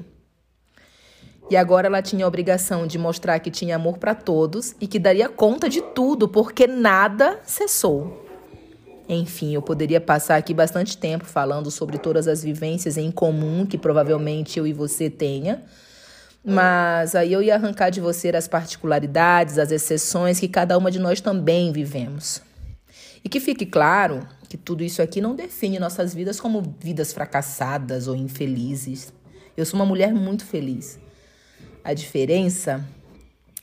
E 1.52 1.58
agora 1.58 1.88
ela 1.88 2.02
tinha 2.02 2.24
a 2.24 2.30
obrigação 2.30 2.88
de 2.88 2.98
mostrar 2.98 3.40
que 3.40 3.52
tinha 3.52 3.76
amor 3.76 3.98
para 3.98 4.16
todos 4.16 4.74
e 4.80 4.88
que 4.88 5.00
daria 5.00 5.28
conta 5.28 5.68
de 5.68 5.82
tudo, 5.82 6.30
porque 6.30 6.66
nada 6.66 7.42
cessou. 7.44 8.25
Enfim, 9.08 9.54
eu 9.54 9.62
poderia 9.62 10.02
passar 10.02 10.36
aqui 10.36 10.54
bastante 10.54 10.98
tempo 10.98 11.26
falando 11.26 11.70
sobre 11.70 11.98
todas 11.98 12.28
as 12.28 12.42
vivências 12.42 12.98
em 12.98 13.12
comum 13.12 13.66
que 13.66 13.78
provavelmente 13.78 14.58
eu 14.58 14.66
e 14.66 14.74
você 14.74 15.10
tenha, 15.10 15.64
mas 16.44 17.14
aí 17.14 17.32
eu 17.32 17.42
ia 17.42 17.56
arrancar 17.56 17.92
de 17.92 18.02
você 18.02 18.30
as 18.30 18.48
particularidades, 18.48 19.60
as 19.60 19.72
exceções 19.72 20.40
que 20.40 20.48
cada 20.48 20.78
uma 20.78 20.90
de 20.90 21.00
nós 21.00 21.22
também 21.22 21.72
vivemos. 21.72 22.42
E 23.24 23.30
que 23.30 23.40
fique 23.40 23.66
claro 23.66 24.28
que 24.48 24.58
tudo 24.58 24.84
isso 24.84 25.02
aqui 25.02 25.22
não 25.22 25.36
define 25.36 25.80
nossas 25.80 26.14
vidas 26.14 26.40
como 26.40 26.76
vidas 26.80 27.12
fracassadas 27.12 28.08
ou 28.08 28.16
infelizes. 28.16 29.12
Eu 29.58 29.66
sou 29.66 29.80
uma 29.80 29.86
mulher 29.86 30.14
muito 30.14 30.46
feliz. 30.46 31.00
A 31.84 31.94
diferença 31.94 32.84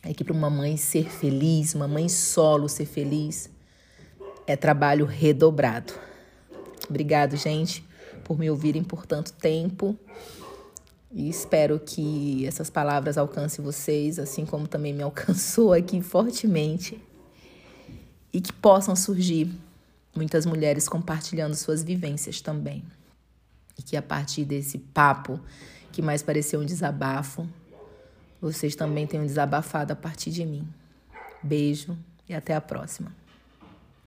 é 0.03 0.13
que 0.13 0.25
para 0.25 0.33
uma 0.33 0.51
mãe 0.51 0.77
ser 0.77 1.09
feliz, 1.11 1.75
uma 1.75 1.87
mãe 1.87 2.09
solo 2.09 2.69
ser 2.69 2.87
feliz, 2.87 3.49
é 4.53 4.57
trabalho 4.57 5.07
redobrado. 5.07 5.95
Obrigado, 6.89 7.37
gente, 7.37 7.83
por 8.23 8.39
me 8.39 8.51
ouvirem 8.51 8.85
por 8.85 9.07
tanto 9.07 9.33
tempo. 9.33 9.97
E 11.11 11.29
espero 11.29 11.81
que 11.81 12.47
essas 12.47 12.69
palavras 12.69 13.17
alcancem 13.17 13.65
vocês, 13.65 14.19
assim 14.19 14.45
como 14.45 14.69
também 14.69 14.93
me 14.93 15.01
alcançou 15.03 15.73
aqui 15.73 16.03
fortemente. 16.03 17.03
E 18.31 18.41
que 18.41 18.53
possam 18.53 18.95
surgir 18.95 19.51
muitas 20.15 20.45
mulheres 20.45 20.87
compartilhando 20.87 21.55
suas 21.55 21.83
vivências 21.83 22.43
também. 22.43 22.85
E 23.79 23.83
que 23.83 23.97
a 23.97 24.03
partir 24.03 24.45
desse 24.45 24.79
papo, 24.79 25.41
que 25.91 26.03
mais 26.03 26.23
pareceu 26.23 26.61
um 26.61 26.67
desabafo, 26.67 27.49
vocês 28.39 28.77
também 28.77 29.07
tenham 29.07 29.25
desabafado 29.25 29.95
a 29.95 29.97
partir 29.97 30.31
de 30.31 30.45
mim. 30.45 30.69
Beijo 31.43 31.97
e 32.29 32.35
até 32.35 32.55
a 32.55 32.61
próxima. 32.61 33.22